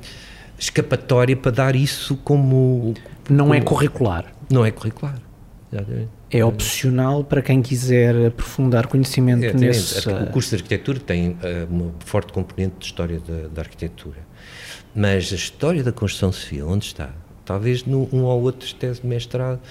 escapatória 0.58 1.36
para 1.36 1.52
dar 1.52 1.76
isso 1.76 2.18
como... 2.18 2.94
Não 3.30 3.46
como, 3.46 3.54
é 3.54 3.62
curricular. 3.62 4.26
Não 4.50 4.66
é 4.66 4.72
curricular, 4.72 5.20
exatamente. 5.72 6.10
É 6.30 6.44
opcional 6.44 7.24
para 7.24 7.42
quem 7.42 7.62
quiser 7.62 8.28
aprofundar 8.28 8.88
conhecimento 8.88 9.46
é, 9.46 9.54
nesse... 9.54 10.10
O 10.10 10.28
curso 10.28 10.50
de 10.50 10.56
arquitetura 10.56 11.00
tem 11.00 11.30
uh, 11.30 11.38
uma 11.70 11.94
forte 12.00 12.34
componente 12.34 12.76
de 12.80 12.86
história 12.86 13.20
da, 13.20 13.48
da 13.48 13.62
arquitetura, 13.62 14.18
mas 14.96 15.32
a 15.32 15.36
história 15.36 15.84
da 15.84 15.92
construção 15.92 16.32
civil, 16.32 16.70
onde 16.70 16.86
está? 16.86 17.12
Talvez 17.48 17.86
num 17.86 18.10
um 18.12 18.24
ou 18.24 18.42
outro 18.42 18.76
tese 18.76 19.02
de 19.02 19.08
mestrado 19.08 19.62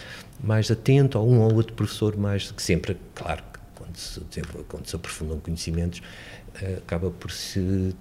mais 0.43 0.71
atento, 0.71 1.19
ou 1.19 1.31
um 1.31 1.41
ou 1.41 1.55
outro 1.55 1.75
professor 1.75 2.17
mais, 2.17 2.51
que 2.51 2.62
sempre, 2.62 2.97
claro, 3.15 3.43
quando 3.75 3.97
se, 3.97 4.21
quando 4.67 4.87
se 4.87 4.97
aprofundam 4.97 5.39
conhecimentos, 5.39 6.01
uh, 6.01 6.79
acaba 6.79 7.11
por 7.11 7.31
se 7.31 7.61
uh, 7.61 7.95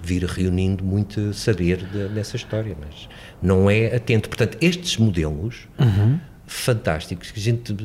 vir 0.00 0.24
reunindo 0.24 0.84
muito 0.84 1.34
saber 1.34 1.78
de, 1.88 2.08
dessa 2.08 2.36
história, 2.36 2.76
mas 2.80 3.08
não 3.42 3.68
é 3.68 3.96
atento. 3.96 4.28
Portanto, 4.28 4.56
estes 4.60 4.96
modelos 4.96 5.68
uhum. 5.76 6.20
fantásticos, 6.46 7.32
que 7.32 7.40
a 7.40 7.42
gente 7.42 7.76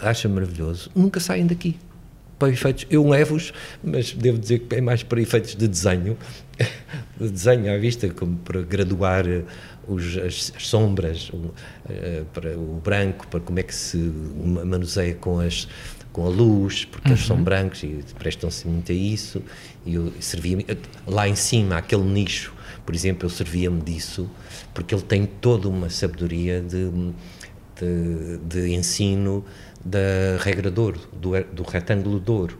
acha 0.00 0.28
maravilhoso, 0.28 0.90
nunca 0.96 1.20
saem 1.20 1.46
daqui. 1.46 1.76
Para 2.40 2.50
efeitos, 2.50 2.88
eu 2.90 3.08
levo-os, 3.08 3.52
mas 3.84 4.12
devo 4.12 4.36
dizer 4.36 4.58
que 4.58 4.74
é 4.74 4.80
mais 4.80 5.04
para 5.04 5.20
efeitos 5.20 5.54
de 5.54 5.68
desenho, 5.68 6.18
de 7.20 7.30
desenho 7.30 7.72
à 7.72 7.78
vista, 7.78 8.08
como 8.08 8.36
para 8.38 8.62
graduar 8.62 9.24
os, 9.86 10.16
as, 10.16 10.52
as, 10.56 10.66
sombras, 10.66 11.30
o, 11.30 11.36
uh, 11.36 11.52
para 12.32 12.56
o 12.56 12.80
branco, 12.82 13.26
para 13.28 13.40
como 13.40 13.58
é 13.58 13.62
que 13.62 13.74
se 13.74 13.96
manuseia 13.96 15.14
com 15.14 15.40
as 15.40 15.68
com 16.12 16.26
a 16.26 16.28
luz, 16.28 16.84
porque 16.84 17.08
uhum. 17.08 17.14
eles 17.14 17.26
são 17.26 17.36
uhum. 17.36 17.44
brancos 17.44 17.82
e 17.82 18.04
prestam-se 18.18 18.68
muito 18.68 18.92
a 18.92 18.94
isso. 18.94 19.42
E 19.84 19.94
eu 19.94 20.12
servia 20.20 20.64
lá 21.06 21.26
em 21.26 21.34
cima, 21.34 21.78
aquele 21.78 22.02
nicho, 22.02 22.52
por 22.84 22.94
exemplo, 22.94 23.26
eu 23.26 23.30
servia-me 23.30 23.80
disso, 23.80 24.30
porque 24.74 24.94
ele 24.94 25.02
tem 25.02 25.26
toda 25.26 25.68
uma 25.68 25.88
sabedoria 25.88 26.60
de, 26.60 26.90
de, 27.80 28.38
de 28.46 28.74
ensino 28.74 29.44
da 29.84 30.38
regra 30.40 30.70
de 30.70 30.78
ouro, 30.78 31.00
do, 31.12 31.30
do 31.52 31.62
retângulo 31.62 32.20
de 32.20 32.30
ouro. 32.30 32.58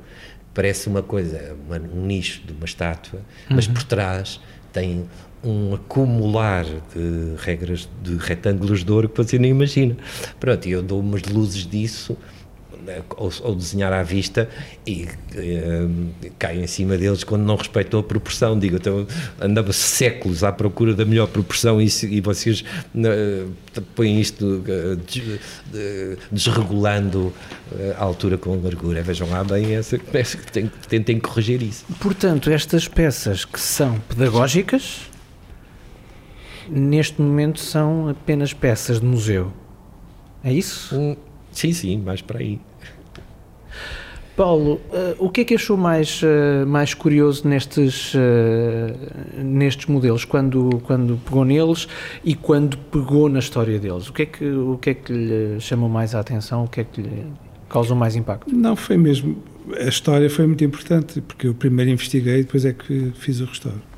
Parece 0.54 0.88
uma 0.88 1.02
coisa, 1.02 1.56
uma, 1.66 1.76
um 1.76 2.06
nicho 2.06 2.42
de 2.46 2.52
uma 2.52 2.64
estátua, 2.64 3.20
uhum. 3.20 3.56
mas 3.56 3.66
por 3.66 3.82
trás 3.84 4.40
tem 4.72 5.04
um 5.44 5.74
acumular 5.74 6.64
de 6.64 7.34
regras 7.38 7.88
de 8.02 8.16
retângulos 8.16 8.84
de 8.84 8.92
ouro 8.92 9.08
que 9.08 9.16
você 9.16 9.38
nem 9.38 9.50
imagina. 9.50 9.96
Pronto, 10.38 10.68
e 10.68 10.72
eu 10.72 10.82
dou 10.82 11.00
umas 11.00 11.22
luzes 11.24 11.66
disso, 11.66 12.16
ou, 13.16 13.32
ou 13.42 13.54
desenhar 13.54 13.92
à 13.92 14.02
vista, 14.02 14.48
e 14.86 15.08
um, 15.36 16.08
cai 16.38 16.58
em 16.58 16.66
cima 16.66 16.96
deles 16.96 17.24
quando 17.24 17.42
não 17.42 17.56
respeitou 17.56 18.00
a 18.00 18.02
proporção. 18.02 18.58
Digo, 18.58 18.76
então 18.76 19.06
andava 19.40 19.72
séculos 19.72 20.44
à 20.44 20.52
procura 20.52 20.94
da 20.94 21.04
melhor 21.04 21.28
proporção 21.28 21.80
e, 21.80 21.86
e 22.10 22.20
vocês 22.20 22.64
uh, 22.94 23.82
põem 23.94 24.20
isto 24.20 24.64
uh, 24.66 26.18
desregulando 26.30 27.32
a 27.96 28.02
altura 28.02 28.36
com 28.36 28.52
a 28.52 28.56
largura. 28.56 29.02
Vejam 29.02 29.28
lá 29.30 29.42
bem 29.44 29.74
essa 29.74 29.98
peça 29.98 30.36
que 30.36 30.50
tem, 30.52 30.70
tentem 30.88 31.18
corrigir 31.18 31.62
isso. 31.62 31.84
Portanto, 32.00 32.50
estas 32.50 32.86
peças 32.86 33.44
que 33.44 33.60
são 33.60 33.98
pedagógicas 34.08 35.12
neste 36.68 37.20
momento 37.20 37.60
são 37.60 38.08
apenas 38.08 38.52
peças 38.52 39.00
de 39.00 39.06
museu. 39.06 39.52
É 40.44 40.52
isso? 40.52 40.96
Hum, 40.96 41.16
sim, 41.52 41.72
sim, 41.72 41.98
mais 41.98 42.20
para 42.20 42.40
aí. 42.40 42.60
Paulo, 44.36 44.80
uh, 44.90 45.14
o 45.18 45.28
que 45.28 45.42
é 45.42 45.44
que 45.44 45.54
achou 45.54 45.76
mais, 45.76 46.22
uh, 46.22 46.66
mais 46.66 46.94
curioso 46.94 47.46
nestes, 47.46 48.14
uh, 48.14 48.18
nestes 49.44 49.86
modelos, 49.86 50.24
quando, 50.24 50.80
quando 50.84 51.18
pegou 51.18 51.44
neles 51.44 51.86
e 52.24 52.34
quando 52.34 52.78
pegou 52.78 53.28
na 53.28 53.40
história 53.40 53.78
deles? 53.78 54.08
O 54.08 54.12
que, 54.12 54.22
é 54.22 54.26
que, 54.26 54.44
o 54.44 54.78
que 54.78 54.90
é 54.90 54.94
que 54.94 55.12
lhe 55.12 55.60
chamou 55.60 55.88
mais 55.88 56.14
a 56.14 56.20
atenção? 56.20 56.64
O 56.64 56.68
que 56.68 56.80
é 56.80 56.84
que 56.84 57.02
lhe 57.02 57.26
causou 57.68 57.94
mais 57.94 58.16
impacto? 58.16 58.54
Não, 58.54 58.74
foi 58.74 58.96
mesmo. 58.96 59.36
A 59.78 59.88
história 59.88 60.30
foi 60.30 60.46
muito 60.46 60.64
importante, 60.64 61.20
porque 61.20 61.46
eu 61.46 61.54
primeiro 61.54 61.90
investiguei 61.90 62.40
e 62.40 62.42
depois 62.42 62.64
é 62.64 62.72
que 62.72 63.12
fiz 63.14 63.40
o 63.40 63.44
restauro 63.44 63.92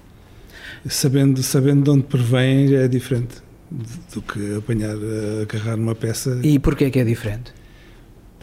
sabendo, 0.87 1.43
sabendo 1.43 1.85
de 1.85 1.91
onde 1.91 2.03
provém 2.03 2.75
é 2.75 2.89
diferente 2.89 3.37
do 3.71 4.23
que 4.23 4.57
apanhar, 4.57 4.97
agarrar 5.43 5.77
numa 5.77 5.95
peça. 5.95 6.41
E 6.43 6.59
porquê 6.59 6.91
que 6.91 6.99
é 6.99 7.05
diferente? 7.05 7.53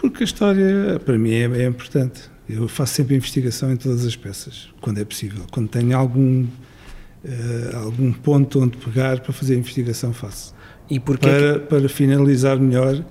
Porque 0.02 0.24
a 0.24 0.26
história, 0.26 1.00
para 1.06 1.16
mim, 1.16 1.32
é, 1.32 1.44
é, 1.44 1.68
importante. 1.68 2.22
Eu 2.50 2.68
faço 2.68 2.96
sempre 2.96 3.16
investigação 3.16 3.72
em 3.72 3.78
todas 3.78 4.04
as 4.04 4.16
peças, 4.16 4.68
quando 4.82 5.00
é 5.00 5.06
possível. 5.06 5.44
Quando 5.52 5.70
tenho 5.70 5.96
algum, 5.96 6.44
uh, 6.44 7.78
algum 7.84 8.12
ponto 8.12 8.64
onde 8.64 8.78
pegar 8.78 9.20
para 9.20 9.32
fazer 9.32 9.54
a 9.54 9.58
investigação, 9.58 10.12
faço. 10.12 10.56
E 10.90 11.00
porquê 11.00 11.30
para, 11.30 11.60
que... 11.60 11.66
para 11.68 11.88
finalizar 11.88 12.60
melhor 12.60 13.06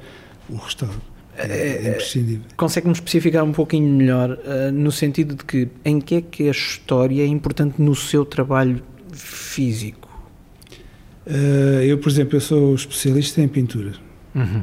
o 0.49 0.57
restauro. 0.57 1.01
É, 1.37 1.47
é, 1.47 1.87
é 1.87 1.91
imprescindível. 1.91 2.43
Consegue-me 2.57 2.93
especificar 2.93 3.45
um 3.45 3.53
pouquinho 3.53 3.89
melhor, 3.95 4.33
uh, 4.33 4.73
no 4.73 4.91
sentido 4.91 5.37
de 5.37 5.45
que 5.45 5.69
em 5.85 6.01
que 6.01 6.17
é 6.17 6.21
que 6.21 6.49
a 6.49 6.51
história 6.51 7.23
é 7.23 7.27
importante 7.27 7.81
no 7.81 7.95
seu 7.95 8.25
trabalho 8.25 8.83
físico? 9.13 10.09
Uh, 11.25 11.83
eu, 11.85 11.99
por 11.99 12.09
exemplo, 12.09 12.37
eu 12.37 12.41
sou 12.41 12.75
especialista 12.75 13.41
em 13.41 13.47
pintura. 13.47 13.93
Uhum. 14.35 14.63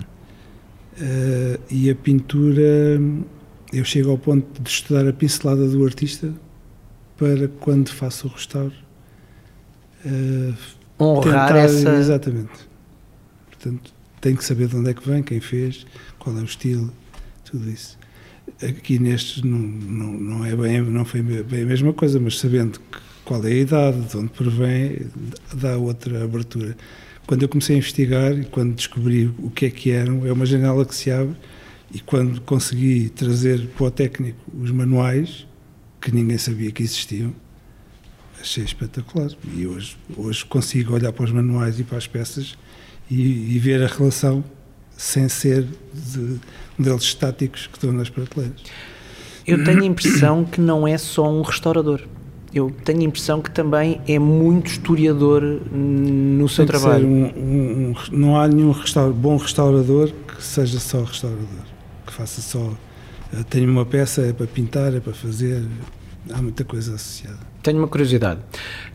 Uh, 0.99 1.59
e 1.69 1.91
a 1.91 1.95
pintura, 1.95 2.99
eu 3.71 3.85
chego 3.85 4.09
ao 4.09 4.17
ponto 4.17 4.61
de 4.61 4.69
estudar 4.69 5.07
a 5.07 5.13
pincelada 5.13 5.67
do 5.67 5.85
artista 5.85 6.33
para 7.15 7.47
quando 7.59 7.89
faço 7.89 8.27
o 8.27 8.31
restauro. 8.31 8.73
Uh, 10.03 10.55
Honrar 10.99 11.47
tentar, 11.47 11.59
essa... 11.59 11.95
Exatamente. 11.95 12.67
Portanto, 13.45 13.93
tenho 14.19 14.37
que 14.37 14.43
saber 14.43 14.67
de 14.67 14.75
onde 14.75 14.89
é 14.89 14.93
que 14.93 15.07
vem, 15.07 15.21
quem 15.21 15.39
fez, 15.39 15.85
qual 16.17 16.35
é 16.35 16.41
o 16.41 16.45
estilo, 16.45 16.91
tudo 17.45 17.69
isso. 17.69 17.97
Aqui 18.61 18.97
nestes 18.97 19.43
não, 19.43 19.59
não, 19.59 20.13
não 20.13 20.45
é 20.45 20.55
bem, 20.55 20.81
não 20.81 21.05
foi 21.05 21.21
bem 21.21 21.61
a 21.61 21.65
mesma 21.65 21.93
coisa, 21.93 22.19
mas 22.19 22.39
sabendo 22.39 22.79
qual 23.23 23.43
é 23.43 23.51
a 23.51 23.55
idade, 23.55 24.01
de 24.01 24.17
onde 24.17 24.29
provém, 24.29 25.05
dá 25.53 25.77
outra 25.77 26.23
abertura. 26.23 26.75
Quando 27.27 27.41
eu 27.43 27.49
comecei 27.49 27.75
a 27.75 27.79
investigar 27.79 28.31
e 28.39 28.45
quando 28.45 28.73
descobri 28.73 29.29
o 29.39 29.49
que 29.49 29.65
é 29.65 29.69
que 29.69 29.91
eram, 29.91 30.25
é 30.25 30.31
uma 30.31 30.45
janela 30.45 30.85
que 30.85 30.95
se 30.95 31.11
abre 31.11 31.35
e 31.93 31.99
quando 31.99 32.39
consegui 32.41 33.09
trazer 33.09 33.67
para 33.75 33.85
o 33.85 33.91
técnico 33.91 34.39
os 34.57 34.71
manuais, 34.71 35.45
que 35.99 36.09
ninguém 36.09 36.37
sabia 36.37 36.71
que 36.71 36.81
existiam, 36.81 37.35
achei 38.39 38.63
espetacular. 38.63 39.29
E 39.53 39.67
hoje, 39.67 39.97
hoje 40.15 40.45
consigo 40.45 40.93
olhar 40.93 41.11
para 41.11 41.25
os 41.25 41.31
manuais 41.31 41.77
e 41.81 41.83
para 41.83 41.97
as 41.97 42.07
peças 42.07 42.57
e, 43.11 43.55
e 43.55 43.59
ver 43.59 43.83
a 43.83 43.87
relação 43.87 44.41
sem 44.95 45.27
ser 45.27 45.67
de 45.93 46.39
modelos 46.77 47.03
estáticos 47.03 47.67
que 47.67 47.73
estão 47.73 47.91
nas 47.91 48.09
prateleiras. 48.09 48.61
Eu 49.45 49.65
tenho 49.65 49.83
a 49.83 49.85
impressão 49.85 50.45
que 50.45 50.61
não 50.61 50.87
é 50.87 50.97
só 50.97 51.29
um 51.29 51.41
restaurador 51.41 52.01
eu 52.53 52.71
tenho 52.83 53.01
a 53.01 53.03
impressão 53.03 53.41
que 53.41 53.51
também 53.51 54.01
é 54.07 54.17
muito 54.17 54.67
historiador 54.67 55.41
no 55.41 56.47
seu 56.47 56.65
trabalho. 56.65 57.07
Um, 57.07 57.25
um, 57.25 57.89
um, 57.89 57.95
não 58.11 58.39
há 58.39 58.47
nenhum 58.47 58.71
restaur, 58.71 59.11
bom 59.11 59.37
restaurador 59.37 60.11
que 60.27 60.43
seja 60.43 60.79
só 60.79 61.03
restaurador, 61.03 61.45
que 62.05 62.13
faça 62.13 62.41
só. 62.41 62.71
Eh, 63.33 63.43
tenho 63.49 63.69
uma 63.69 63.85
peça, 63.85 64.21
é 64.21 64.33
para 64.33 64.47
pintar, 64.47 64.93
é 64.93 64.99
para 64.99 65.13
fazer, 65.13 65.65
há 66.31 66.41
muita 66.41 66.63
coisa 66.63 66.95
associada. 66.95 67.39
Tenho 67.61 67.79
uma 67.79 67.87
curiosidade. 67.87 68.39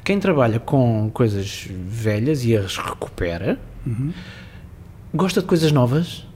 Quem 0.03 0.19
trabalha 0.19 0.59
com 0.59 1.11
coisas 1.13 1.69
velhas 1.71 2.45
e 2.45 2.57
as 2.57 2.77
recupera, 2.77 3.59
uhum. 3.87 4.13
gosta 5.15 5.41
de 5.41 5.47
coisas 5.47 5.71
novas? 5.73 6.27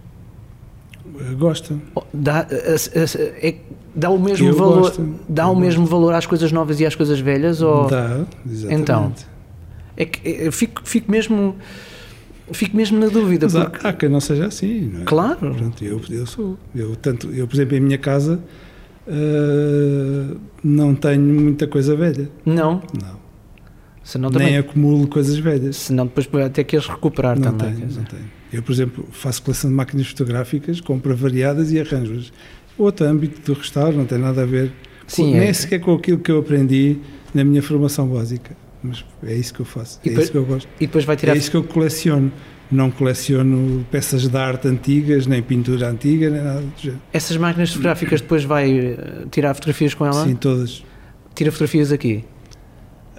Eh, 1.21 1.35
gosta. 1.35 1.75
Oh, 1.95 2.03
dá, 2.13 2.47
eh, 2.51 3.49
é, 3.49 3.55
dá 3.95 4.11
o 4.11 4.19
mesmo 4.19 4.49
eu 4.49 4.57
valor 4.57 4.81
gosto, 4.81 5.15
dá 5.29 5.49
o 5.49 5.57
mesmo 5.57 5.87
valor 5.87 6.15
às 6.15 6.27
coisas 6.27 6.53
novas 6.53 6.81
e 6.81 6.87
às 6.87 6.95
coisas 6.95 7.21
velhas 7.21 7.63
ou 7.63 7.87
dá 7.89 8.25
exatamente 8.47 8.83
então 8.83 9.13
é 9.97 10.05
que 10.05 10.29
eu 10.29 10.53
fico, 10.53 10.83
fico 10.85 11.11
mesmo 11.11 11.57
Fico 12.53 12.77
mesmo 12.77 12.99
na 12.99 13.09
dúvida. 13.09 13.47
Mas 13.47 13.57
há, 13.57 13.69
porque... 13.69 13.87
há 13.87 13.93
quem 13.93 14.09
não 14.09 14.21
seja 14.21 14.47
assim, 14.47 14.83
não 14.83 15.01
é? 15.01 15.05
Claro. 15.05 15.37
Pronto, 15.37 15.85
eu, 15.85 16.01
eu 16.11 16.27
sou. 16.27 16.57
Eu, 16.75 16.95
tanto, 16.95 17.29
eu, 17.33 17.47
por 17.47 17.57
exemplo, 17.57 17.77
em 17.77 17.81
minha 17.81 17.99
casa 17.99 18.41
uh, 19.07 20.37
não 20.63 20.95
tenho 20.95 21.23
muita 21.23 21.67
coisa 21.67 21.97
velha. 21.97 22.31
Não. 22.45 22.83
Não. 23.03 23.17
Senão 24.05 24.31
Nem 24.31 24.39
também, 24.39 24.59
acumulo 24.59 25.09
coisas 25.09 25.37
velhas. 25.37 25.77
senão 25.77 26.07
depois 26.07 26.29
que 26.65 26.77
as 26.77 26.87
recuperar 26.87 27.37
Não 27.37 27.53
também. 27.53 27.75
tenho, 27.75 27.89
não 27.93 28.05
tenho. 28.05 28.36
Eu, 28.53 28.63
por 28.63 28.73
exemplo, 28.73 29.07
faço 29.13 29.43
coleção 29.43 29.69
de 29.71 29.77
máquinas 29.77 30.07
fotográficas, 30.09 30.81
compro 30.81 31.15
variadas 31.17 31.73
e 31.73 31.81
arranjo-as. 31.81 32.33
Outro 32.79 33.07
âmbito 33.07 33.41
do 33.41 33.59
restauro, 33.59 33.97
não 33.97 34.05
tem 34.07 34.19
nada 34.19 34.43
a 34.43 34.47
ver. 34.47 34.69
com- 34.69 35.09
Sim, 35.09 35.33
nem 35.35 35.49
é. 35.49 35.53
sequer 35.53 35.81
com 35.81 35.95
aquilo 35.95 36.19
que 36.19 36.31
eu 36.31 36.39
aprendi 36.39 36.99
na 37.35 37.45
minha 37.45 37.63
formação 37.63 38.07
básica. 38.09 38.57
Mas 38.83 39.05
é 39.25 39.35
isso 39.35 39.55
que 39.55 39.61
eu 39.61 39.67
faço. 39.67 39.99
E 40.05 40.09
é 40.09 40.11
depois- 40.11 40.25
isso 40.25 40.33
que 40.33 40.39
eu 40.39 40.45
gosto. 40.45 40.69
E 40.81 40.87
depois 40.87 41.05
vai 41.05 41.17
tirar. 41.17 41.35
É 41.35 41.39
isso 41.39 41.51
que 41.51 41.57
eu 41.57 41.65
coleciono. 41.65 42.31
Não 42.71 42.91
coleciono 42.91 43.87
peças 43.93 44.27
de 44.27 44.37
arte 44.37 44.67
antigas, 44.67 45.27
nem 45.29 45.41
pintura 45.41 45.89
antiga, 45.89 46.29
nem 46.29 46.43
nada 46.43 46.61
do 46.61 46.73
género. 46.77 47.01
Essas 47.13 47.37
máquinas 47.37 47.71
fotográficas 47.71 48.21
depois 48.21 48.43
vai 48.43 48.77
eh, 48.77 48.97
tirar 49.31 49.55
fotografias 49.55 49.95
com 49.95 50.05
ela? 50.05 50.25
Sim, 50.25 50.35
todas. 50.35 50.83
Tira 51.35 51.53
fotografias 51.53 51.93
aqui. 51.93 52.25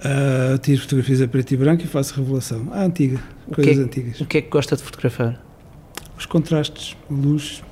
Ah, 0.04 0.58
tiro 0.62 0.80
fotografias 0.82 1.20
a 1.20 1.28
preto 1.28 1.52
e 1.52 1.56
branco 1.56 1.82
e 1.82 1.86
faço 1.86 2.14
revelação. 2.14 2.68
Ah, 2.72 2.84
antiga. 2.84 3.20
O 3.46 3.54
Coisas 3.54 3.74
que 3.74 3.80
é- 3.80 3.84
antigas. 3.84 4.20
O 4.20 4.26
que 4.26 4.38
é 4.38 4.42
que 4.42 4.48
gosta 4.48 4.76
de 4.76 4.82
fotografar? 4.82 5.42
Os 6.16 6.26
contrastes, 6.26 6.96
a 7.10 7.14
luz. 7.14 7.62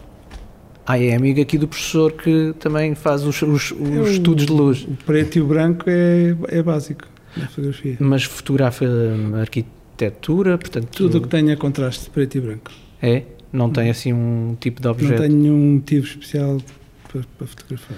Ah, 0.86 0.98
é 0.98 1.14
amigo 1.14 1.40
aqui 1.40 1.58
do 1.58 1.66
professor 1.66 2.12
que 2.12 2.54
também 2.60 2.94
faz 2.94 3.24
os, 3.24 3.42
os- 3.42 3.72
os 3.72 3.80
Eu- 3.80 4.06
estudos 4.10 4.46
de 4.46 4.52
luz. 4.52 4.82
O 4.84 4.96
preto 5.04 5.36
e 5.36 5.40
o 5.40 5.46
branco 5.46 5.84
é, 5.88 6.36
é 6.48 6.62
básico 6.62 7.06
na 7.36 7.46
fotografia. 7.48 7.96
Mas 8.00 8.22
fotografa 8.24 8.84
hum, 8.84 9.34
arquitetura, 9.36 10.56
portanto. 10.58 10.88
Tudo 10.96 11.18
o 11.18 11.20
que 11.22 11.28
tenha 11.28 11.56
contraste 11.56 12.08
preto 12.10 12.36
e 12.38 12.40
branco. 12.40 12.70
É? 13.02 13.22
Não 13.52 13.70
tem 13.70 13.90
assim 13.90 14.12
um 14.12 14.56
tipo 14.60 14.80
de 14.80 14.84
Não 14.86 14.92
objeto. 14.92 15.22
tenho 15.22 15.34
nenhum 15.34 15.74
motivo 15.74 16.06
especial 16.06 16.58
para, 17.10 17.22
para 17.38 17.46
fotografar. 17.46 17.96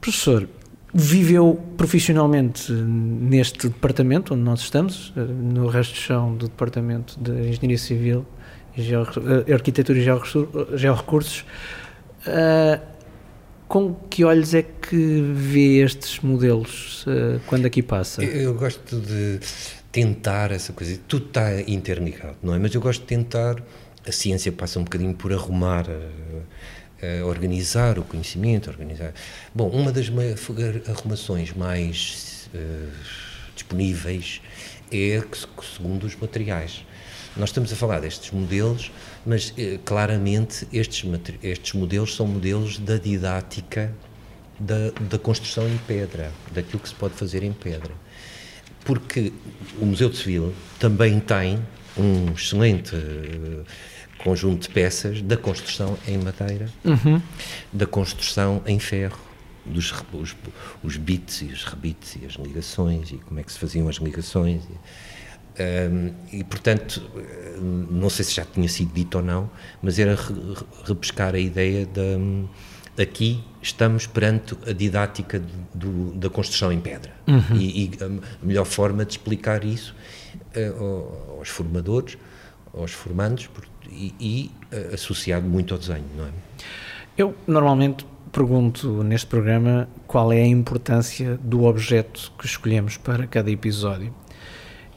Professor, 0.00 0.48
viveu 0.94 1.58
profissionalmente 1.76 2.70
neste 2.72 3.68
departamento 3.68 4.34
onde 4.34 4.42
nós 4.42 4.60
estamos, 4.60 5.12
eh, 5.16 5.20
no 5.20 5.66
resto 5.68 5.94
de 5.94 6.00
chão 6.00 6.34
do 6.36 6.46
departamento 6.48 7.18
de 7.18 7.30
Engenharia 7.48 7.78
Civil, 7.78 8.26
Geo- 8.76 9.06
eh, 9.46 9.52
Arquitetura 9.52 9.98
e 9.98 10.02
Georrecursos. 10.02 10.48
Georrecursos. 10.80 11.44
Ah, 12.26 12.80
com 13.68 13.94
que 14.10 14.22
olhos 14.22 14.52
é 14.52 14.62
que 14.62 15.22
vê 15.34 15.82
estes 15.82 16.20
modelos 16.20 17.06
eh, 17.08 17.38
quando 17.46 17.64
aqui 17.64 17.82
passa? 17.82 18.22
Eu, 18.22 18.52
gosto 18.54 19.00
de 19.00 19.40
tentar 19.90 20.50
essa 20.52 20.74
coisa. 20.74 20.98
Tudo 21.08 21.26
está 21.26 21.58
interligado, 21.62 22.36
não 22.42 22.54
é? 22.54 22.58
Mas 22.58 22.74
eu 22.74 22.80
gosto 22.82 23.00
de 23.00 23.06
tentar. 23.06 23.56
A 24.06 24.12
ciência 24.12 24.50
passa 24.52 24.78
um 24.80 24.84
bocadinho 24.84 25.14
por 25.14 25.32
arrumar, 25.32 25.86
eh, 25.88 26.08
eh, 27.02 27.22
organizar 27.22 27.98
o 27.98 28.02
conhecimento, 28.04 28.70
organizar. 28.70 29.12
Bom, 29.54 29.68
uma 29.68 29.92
das 29.92 30.08
ma- 30.08 30.22
arrumações 30.88 31.52
mais 31.52 32.48
eh, 32.54 32.86
disponíveis 33.54 34.40
é 34.90 35.22
segundo 35.76 36.04
os 36.04 36.14
materiais. 36.16 36.84
Nós 37.36 37.48
estamos 37.48 37.72
a 37.72 37.76
falar 37.76 38.00
destes 38.00 38.30
modelos, 38.30 38.92
mas 39.26 39.52
eh, 39.58 39.78
claramente 39.84 40.66
estes, 40.72 41.04
estes 41.42 41.72
modelos 41.72 42.14
são 42.14 42.26
modelos 42.26 42.78
da 42.78 42.96
didática 42.96 43.92
da, 44.60 44.90
da 45.10 45.18
construção 45.18 45.66
em 45.68 45.78
pedra, 45.78 46.30
daquilo 46.52 46.78
que 46.78 46.88
se 46.88 46.94
pode 46.94 47.14
fazer 47.14 47.42
em 47.42 47.52
pedra. 47.52 47.92
Porque 48.84 49.32
o 49.80 49.86
Museu 49.86 50.08
de 50.10 50.16
Seville 50.18 50.54
também 50.78 51.18
tem 51.20 51.58
um 51.96 52.32
excelente 52.32 52.94
eh, 52.94 53.62
conjunto 54.24 54.62
de 54.62 54.68
peças 54.74 55.20
da 55.22 55.36
construção 55.36 55.98
em 56.06 56.18
madeira, 56.18 56.68
Uhum. 56.84 57.20
da 57.72 57.86
construção 57.86 58.62
em 58.66 58.78
ferro, 58.78 59.18
dos 59.64 59.92
os, 60.12 60.36
os 60.82 60.96
bits 60.96 61.42
e 61.42 61.46
os 61.46 61.64
rebites 61.64 62.16
e 62.20 62.26
as 62.26 62.32
ligações 62.34 63.10
e 63.12 63.16
como 63.18 63.38
é 63.40 63.42
que 63.42 63.52
se 63.52 63.58
faziam 63.58 63.88
as 63.88 63.96
ligações. 63.96 64.62
E, 64.64 65.12
Ahm, 65.62 66.12
e, 66.32 66.42
portanto, 66.44 67.02
eh, 67.14 67.58
não 67.60 68.08
sei 68.08 68.24
se 68.24 68.32
já 68.36 68.42
tinha 68.46 68.66
sido 68.70 68.90
dito 68.94 69.16
ou 69.18 69.22
não, 69.22 69.50
mas 69.82 69.98
era 69.98 70.14
re- 70.14 70.32
re- 70.32 70.64
repescar 70.86 71.34
a 71.34 71.38
ideia 71.38 71.84
da. 71.84 73.02
Aqui 73.02 73.44
estamos 73.60 74.06
perante 74.06 74.56
a 74.66 74.72
didática 74.72 75.38
de- 75.38 75.46
do- 75.74 76.12
da 76.14 76.30
construção 76.30 76.72
em 76.72 76.80
pedra. 76.80 77.12
E, 77.54 77.84
e 77.84 77.90
a 78.02 78.44
melhor 78.46 78.64
forma 78.64 79.04
de 79.04 79.12
explicar 79.12 79.62
isso 79.62 79.94
ao- 80.80 81.36
aos 81.38 81.50
formadores, 81.50 82.16
aos 82.72 82.92
formandos, 82.92 83.46
por- 83.48 83.66
e, 83.92 84.14
e, 84.20 84.50
eh, 84.70 84.90
associado 84.94 85.46
muito 85.46 85.74
ao 85.74 85.78
desenho, 85.78 86.04
não 86.16 86.24
é? 86.24 86.30
Eu 87.16 87.34
normalmente 87.46 88.06
pergunto 88.32 89.04
neste 89.04 89.26
programa 89.26 89.88
qual 90.06 90.32
é 90.32 90.40
a 90.40 90.46
importância 90.46 91.38
do 91.42 91.64
objeto 91.64 92.32
que 92.38 92.46
escolhemos 92.46 92.96
para 92.96 93.26
cada 93.26 93.50
episódio. 93.50 94.12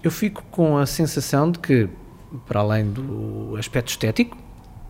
Eu 0.01 0.09
fico 0.09 0.43
com 0.49 0.77
a 0.77 0.85
sensação 0.85 1.51
de 1.51 1.59
que, 1.59 1.89
para 2.47 2.61
além 2.61 2.89
do 2.89 3.55
aspecto 3.57 3.89
estético, 3.89 4.37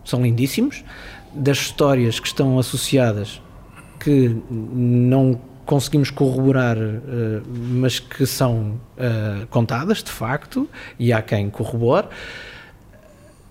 são 0.04 0.22
lindíssimos, 0.22 0.84
das 1.34 1.58
histórias 1.58 2.20
que 2.20 2.28
estão 2.28 2.58
associadas 2.58 3.42
que 3.98 4.40
não 4.50 5.40
conseguimos 5.66 6.10
corroborar, 6.10 6.76
eh, 6.78 7.42
mas 7.46 7.98
que 7.98 8.24
são 8.24 8.80
eh, 8.96 9.46
contadas 9.50 10.02
de 10.02 10.10
facto, 10.10 10.70
e 10.98 11.12
há 11.12 11.20
quem 11.20 11.50
corrobore 11.50 12.06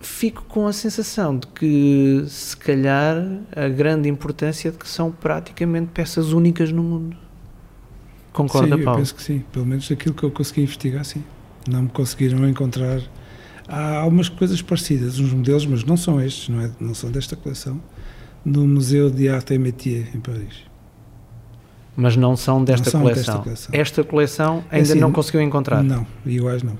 fico 0.06 0.44
com 0.44 0.68
a 0.68 0.74
sensação 0.74 1.38
de 1.38 1.48
que, 1.48 2.24
se 2.28 2.56
calhar, 2.56 3.18
a 3.56 3.68
grande 3.68 4.08
importância 4.08 4.72
de 4.72 4.78
que 4.78 4.88
são 4.88 5.12
praticamente 5.12 5.90
peças 5.94 6.32
únicas 6.32 6.72
no 6.72 6.84
mundo. 6.84 7.18
Concorda, 8.32 8.76
sim, 8.76 8.82
eu 8.82 8.86
Paulo? 8.86 9.00
penso 9.00 9.16
que 9.16 9.24
sim. 9.24 9.44
Pelo 9.52 9.66
menos 9.66 9.90
aquilo 9.92 10.14
que 10.14 10.24
eu 10.24 10.32
consegui 10.32 10.62
investigar, 10.62 11.04
sim. 11.06 11.24
Não 11.68 11.84
me 11.84 11.90
conseguiram 11.90 12.48
encontrar. 12.48 13.02
Há 13.68 13.98
algumas 13.98 14.30
coisas 14.30 14.62
parecidas, 14.62 15.20
uns 15.20 15.34
modelos, 15.34 15.66
mas 15.66 15.84
não 15.84 15.98
são 15.98 16.22
estes, 16.22 16.50
não, 16.50 16.62
é, 16.62 16.70
não 16.80 16.94
são 16.94 17.10
desta 17.10 17.36
coleção, 17.36 17.82
no 18.44 18.68
Museu 18.68 19.10
de 19.10 19.28
Arte 19.28 19.54
et 19.56 19.60
Métier, 19.60 20.08
em 20.16 20.20
Paris. 20.20 20.64
Mas 21.96 22.16
não 22.18 22.36
são 22.36 22.64
desta, 22.64 22.86
Não 22.86 22.92
são 22.92 23.02
coleção. 23.02 23.24
desta 23.24 23.44
coleção. 23.44 23.70
Esta 23.74 24.04
coleção 24.04 24.64
É 24.70 24.78
ainda 24.78 24.92
assim, 24.92 25.00
não 25.00 25.12
conseguiu 25.12 25.42
encontrar. 25.42 25.82
Não, 25.82 26.06
iguais 26.26 26.62
não. 26.62 26.78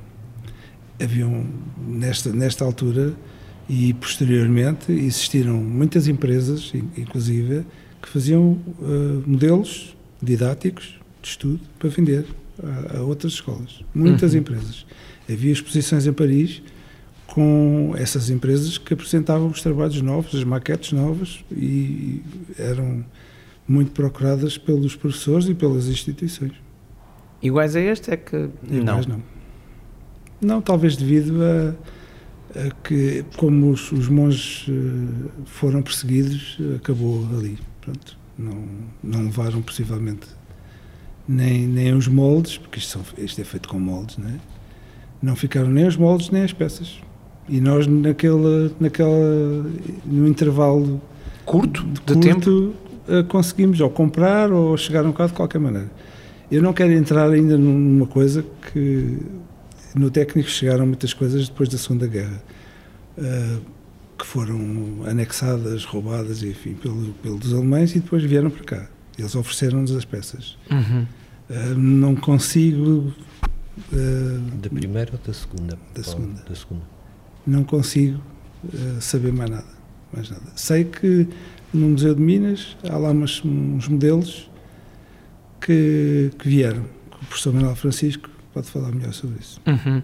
Haviam, 1.02 1.46
nesta, 1.88 2.32
nesta 2.32 2.64
altura 2.64 3.14
e 3.70 3.94
posteriormente, 3.96 4.92
existiram 4.92 5.56
muitas 5.56 6.08
empresas, 6.08 6.72
in- 6.74 6.88
inclusive, 6.98 7.66
que 8.02 8.08
faziam 8.10 8.58
eh, 8.82 9.24
modelos 9.26 9.96
didáticos 10.22 11.00
de 11.22 11.30
estudo 11.30 11.60
para 11.80 11.90
vender 11.90 12.26
a, 12.64 12.98
a 12.98 13.02
outras 13.02 13.34
escolas. 13.34 13.84
Muitas 13.94 14.34
Uhum. 14.34 14.40
empresas. 14.40 14.86
Havia 15.30 15.52
exposições 15.52 16.06
em 16.06 16.14
Paris 16.14 16.62
com 17.28 17.94
essas 17.98 18.30
empresas 18.30 18.78
que 18.78 18.94
apresentavam 18.94 19.48
os 19.48 19.62
trabalhos 19.62 20.00
novos, 20.02 20.34
as 20.36 20.44
maquetes 20.44 20.92
novas 20.92 21.44
e 21.52 22.22
eram 22.58 23.04
muito 23.68 23.92
procuradas 23.92 24.58
pelos 24.60 24.96
professores 24.96 25.48
e 25.50 25.56
pelas 25.56 25.88
instituições. 25.88 26.54
Iguais 27.42 27.76
a 27.76 27.82
este 27.82 28.12
é 28.12 28.18
que 28.18 28.36
E 28.70 28.76
não. 28.80 29.02
não. 29.02 29.35
Não, 30.42 30.62
talvez 30.62 30.96
devido 30.96 31.42
a, 31.44 32.60
a 32.60 32.72
que, 32.84 33.24
como 33.38 33.72
os, 33.72 33.92
os 33.92 34.08
monges 34.08 34.66
eh, 34.70 35.30
foram 35.46 35.82
perseguidos, 35.82 36.58
acabou 36.76 37.26
ali. 37.38 37.58
Pronto. 37.82 38.18
Não, 38.38 38.66
não 39.04 39.24
levaram 39.24 39.62
possivelmente 39.62 40.28
nem, 41.28 41.68
nem 41.68 41.94
os 41.94 42.08
moldes, 42.08 42.58
porque 42.58 42.80
isto, 42.80 42.92
são, 42.92 43.02
isto 43.18 43.40
é 43.42 43.44
feito 43.44 43.68
com 43.70 43.80
moldes, 43.80 44.18
não 44.18 44.28
é? 44.30 44.34
Não 45.22 45.36
ficaram 45.36 45.70
nem 45.70 45.88
os 45.88 45.98
moldes 45.98 46.30
nem 46.30 46.44
as 46.44 46.54
peças. 46.54 47.00
E 47.48 47.60
nós, 47.60 47.88
naquela, 47.88 48.72
naquela, 48.80 49.66
no 50.06 50.28
intervalo 50.28 51.02
Curto 51.46 51.84
de 51.84 52.14
de 52.16 52.20
tempo. 52.20 52.42
curto, 52.42 52.74
eh, 53.08 53.24
conseguimos 53.24 53.80
ou 53.80 53.90
comprar 53.90 54.52
ou 54.52 54.76
chegar 54.78 55.04
um 55.06 55.12
bocado 55.12 55.30
de 55.30 55.36
qualquer 55.36 55.60
maneira. 55.60 55.90
Eu 56.52 56.62
não 56.62 56.74
quero 56.74 56.92
entrar 56.92 57.30
ainda 57.30 57.58
numa 57.58 58.06
coisa 58.08 58.44
que 58.72 59.18
no 59.96 60.10
técnico 60.12 60.50
chegaram 60.50 60.86
muitas 60.86 61.14
coisas 61.14 61.48
depois 61.50 61.70
da 61.70 61.78
Segunda 61.78 62.08
Guerra 62.08 62.44
eh, 63.18 63.58
que 64.18 64.26
foram 64.26 65.04
anexadas, 65.08 65.84
roubadas, 65.86 66.42
enfim, 66.44 66.74
pelo, 66.74 67.14
pelos 67.22 67.54
alemães 67.54 67.96
e 67.96 68.00
depois 68.00 68.24
vieram 68.24 68.50
para 68.50 68.64
cá. 68.64 68.88
Eles 69.18 69.36
ofereceram-nos 69.36 69.92
as 69.92 70.06
peças. 70.06 70.58
Uhum. 70.72 71.06
Eh, 71.50 71.74
não 71.76 72.16
consigo 72.16 73.14
eh, 73.94 74.40
Da 74.62 74.70
primeira 74.70 75.12
ou 75.14 75.20
da 75.26 75.34
segunda? 75.34 75.78
Da 75.94 76.04
segunda. 76.04 76.42
Da 76.48 76.56
segunda. 76.56 76.84
não 77.46 77.64
consigo 77.64 78.22
saber 79.00 79.32
mais 79.32 79.50
nada, 79.52 79.68
mais 80.12 80.30
nada. 80.30 80.42
Sei 80.56 80.86
que 80.86 81.28
no 81.74 81.90
Museu 81.90 82.16
de 82.16 82.22
Minas 82.22 82.76
há 82.90 82.98
lá 82.98 83.12
umas- 83.12 83.44
uns 83.46 83.88
modelos 83.88 84.50
que, 85.62 86.32
que 86.40 86.50
vieram. 86.50 86.84
que 87.12 87.18
O 87.24 87.26
professor 87.28 87.54
Manuel 87.54 87.76
Francisco 87.76 88.30
pode 88.56 88.68
falar 88.68 88.92
melhor 88.94 89.14
sobre 89.14 89.38
isso. 89.40 89.62
Uhum. 89.68 90.02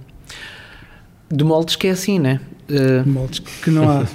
De 1.31 1.43
moldes 1.45 1.77
que 1.77 1.87
é 1.87 1.91
assim, 1.91 2.19
né? 2.19 2.41
Uh... 2.69 3.07
Moldes 3.09 3.39
que 3.39 3.71
não 3.71 3.89
há. 3.89 4.05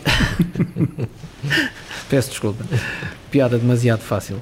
Peço 2.11 2.29
desculpa. 2.29 2.63
Piada 3.31 3.59
demasiado 3.59 4.01
fácil. 4.01 4.39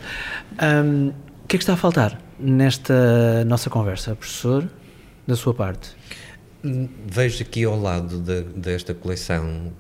Um, 0.61 1.09
o 1.45 1.47
que 1.47 1.55
é 1.55 1.59
que 1.59 1.63
está 1.63 1.75
a 1.75 1.77
faltar 1.77 2.21
nesta 2.41 3.45
nossa 3.45 3.71
conversa, 3.71 4.17
professor, 4.17 4.69
da 5.29 5.37
sua 5.37 5.55
parte? 5.55 5.91
Vejo 7.07 7.43
aqui 7.43 7.63
ao 7.63 7.81
lado 7.81 8.19
de, 8.19 8.43
desta 8.43 8.93
coleção, 8.95 9.73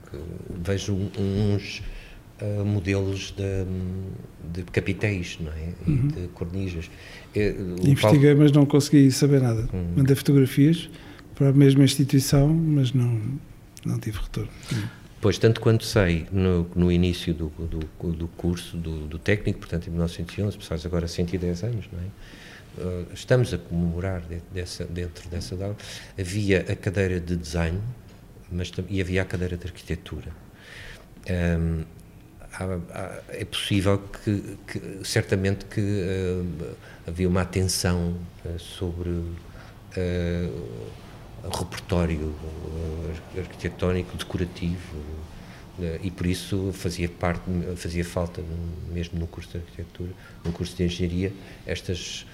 vejo 0.49 0.95
uns 1.19 1.83
uh, 2.41 2.64
modelos 2.64 3.35
de, 3.37 3.64
de 4.53 4.62
capitéis 4.70 5.39
não 5.41 5.53
é? 5.53 5.72
e 5.87 5.91
uhum. 5.91 6.09
de 6.09 6.28
cornijas. 6.28 6.91
Eh, 7.35 7.55
Investiguei, 7.82 8.30
Paulo... 8.30 8.39
mas 8.39 8.53
não 8.53 8.66
consegui 8.66 9.11
saber 9.11 9.41
nada. 9.41 9.68
Uhum. 9.72 9.95
Mandei 9.97 10.14
fotografias 10.14 10.89
para 11.35 11.49
a 11.49 11.53
mesma 11.53 11.85
instituição, 11.85 12.49
mas 12.49 12.93
não, 12.93 13.20
não 13.85 13.99
tive 13.99 14.18
retorno. 14.18 14.51
Pois, 15.20 15.39
tanto 15.39 15.61
quanto 15.61 15.85
sei, 15.85 16.26
no, 16.30 16.68
no 16.76 16.93
início 16.93 17.32
do, 17.32 17.49
do, 17.49 18.12
do 18.12 18.28
curso, 18.28 18.76
do, 18.76 19.07
do, 19.07 19.18
técnico, 19.18 19.61
portanto, 19.61 19.87
em 19.87 19.91
1911, 19.91 20.59
passados 20.59 20.85
agora 20.85 21.09
110 21.09 21.64
anos, 21.64 21.87
não 21.91 21.99
é? 21.99 22.05
Uh, 22.76 23.07
estamos 23.14 23.55
a 23.55 23.59
comemorar 23.59 24.22
dessa, 24.53 24.85
dentro 24.85 25.28
dessa 25.28 25.57
data, 25.57 25.76
havia 26.18 26.61
a 26.68 26.74
cadeira 26.74 27.20
de 27.20 27.37
desenho 27.37 27.80
mas, 28.51 28.72
e 28.89 29.01
havia 29.01 29.22
a 29.22 29.24
cadeira 29.24 29.57
de 29.57 29.66
arquitetura. 29.66 30.30
Um, 31.30 31.85
há, 32.59 32.65
há, 32.99 33.21
é 33.29 33.45
possível 33.45 33.99
que, 33.99 34.59
que 34.67 35.01
certamente 35.05 35.65
que 35.67 35.81
uh, 35.81 36.77
havia 37.07 37.29
uma 37.29 37.43
atenção 37.43 38.17
uh, 38.45 38.59
sobre 38.59 39.11
repertório 41.57 42.35
arquitetónico 43.39 44.17
decorativo 44.17 44.97
e 46.03 46.11
por 46.11 46.27
isso 46.27 46.73
fazia 46.73 47.09
parte 47.09 47.45
fazia 47.77 48.05
falta 48.05 48.43
mesmo 48.89 49.21
no 49.21 49.29
curso 49.29 49.51
de 49.51 49.59
arquitetura 49.59 50.11
no 50.45 50.51
curso 50.51 50.75
de 50.77 50.83
engenharia 50.83 51.33
estas 51.65 52.27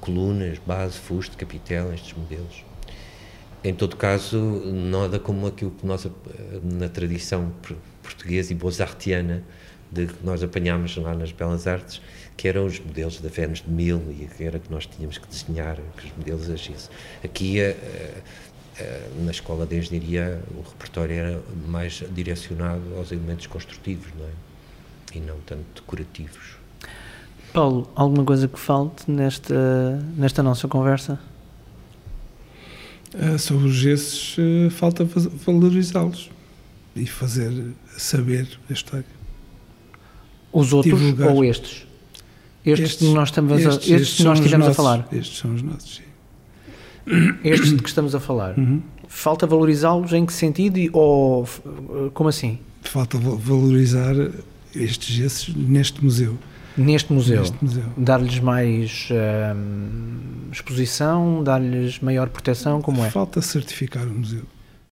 colunas 0.00 0.58
base 0.66 0.98
fuste 0.98 1.36
capitel 1.36 1.92
estes 1.92 2.12
modelos 2.12 2.64
em 3.64 3.74
todo 3.74 3.96
caso 3.96 4.38
nada 4.72 5.18
como 5.18 5.46
aquilo 5.46 5.70
que 5.70 5.86
nós 5.86 6.06
na 6.62 6.88
tradição 6.88 7.52
portuguesa 8.02 8.52
e 8.52 8.56
bozartiana 8.56 9.42
de 9.90 10.06
que 10.06 10.24
nós 10.24 10.42
apanhámos 10.42 10.96
lá 10.96 11.14
nas 11.14 11.32
belas 11.32 11.66
artes 11.66 12.00
que 12.38 12.46
eram 12.46 12.66
os 12.66 12.78
modelos 12.78 13.20
da 13.20 13.28
Vênus 13.28 13.60
de 13.60 13.70
Mil 13.70 14.00
e 14.10 14.26
que 14.26 14.44
era 14.44 14.60
que 14.60 14.70
nós 14.70 14.86
tínhamos 14.86 15.18
que 15.18 15.26
desenhar, 15.26 15.76
que 15.96 16.06
os 16.06 16.16
modelos 16.16 16.48
agissem. 16.48 16.88
Aqui, 17.24 17.58
uh, 17.60 17.74
uh, 18.80 19.24
na 19.24 19.32
escola 19.32 19.66
de 19.66 19.76
engenharia, 19.76 20.40
o 20.56 20.62
repertório 20.62 21.16
era 21.16 21.42
mais 21.66 22.04
direcionado 22.12 22.94
aos 22.96 23.10
elementos 23.10 23.48
construtivos, 23.48 24.06
não 24.16 24.24
é? 24.24 24.30
E 25.16 25.20
não 25.20 25.36
tanto 25.40 25.64
decorativos. 25.74 26.56
Paulo, 27.52 27.90
alguma 27.96 28.24
coisa 28.24 28.46
que 28.46 28.58
falte 28.58 29.10
nesta, 29.10 29.96
nesta 30.16 30.40
nossa 30.40 30.68
conversa? 30.68 31.18
Uh, 33.14 33.38
sobre 33.38 33.68
os 33.68 33.74
gessos, 33.74 34.36
falta 34.70 35.02
valorizá-los 35.46 36.30
e 36.94 37.06
fazer 37.06 37.52
saber 37.96 38.46
a 38.68 38.72
história. 38.72 39.06
Os 40.52 40.72
outros 40.72 40.98
Divulgar. 40.98 41.34
ou 41.34 41.44
estes? 41.44 41.86
Estes, 42.64 42.90
estes 42.90 43.08
nós, 43.14 43.28
estamos 43.28 43.52
estes, 43.52 43.66
a, 43.66 43.76
estes 43.76 43.90
estes 43.90 44.24
nós 44.24 44.38
estivemos 44.38 44.66
nossos, 44.66 44.78
a 44.78 44.82
falar. 44.82 45.08
Estes 45.12 45.38
são 45.38 45.54
os 45.54 45.62
nossos, 45.62 45.96
sim. 45.96 46.02
Estes 47.44 47.70
de 47.70 47.82
que 47.82 47.88
estamos 47.88 48.14
a 48.14 48.20
falar. 48.20 48.58
Uhum. 48.58 48.82
Falta 49.08 49.46
valorizá-los 49.46 50.12
em 50.12 50.26
que 50.26 50.32
sentido 50.32 50.78
e, 50.78 50.90
ou 50.92 51.48
como 52.12 52.28
assim? 52.28 52.58
Falta 52.82 53.16
valorizar 53.18 54.14
estes 54.74 55.08
gessos 55.08 55.54
neste 55.54 56.04
museu. 56.04 56.38
Neste 56.78 57.12
museu. 57.12 57.44
museu. 57.60 57.84
Dar-lhes 57.96 58.38
mais 58.38 59.08
hum, 59.10 60.48
exposição, 60.52 61.42
dar-lhes 61.42 61.98
maior 62.00 62.28
proteção, 62.28 62.80
como 62.80 63.04
é? 63.04 63.10
Falta 63.10 63.42
certificar 63.42 64.06
o 64.06 64.14
museu. 64.14 64.44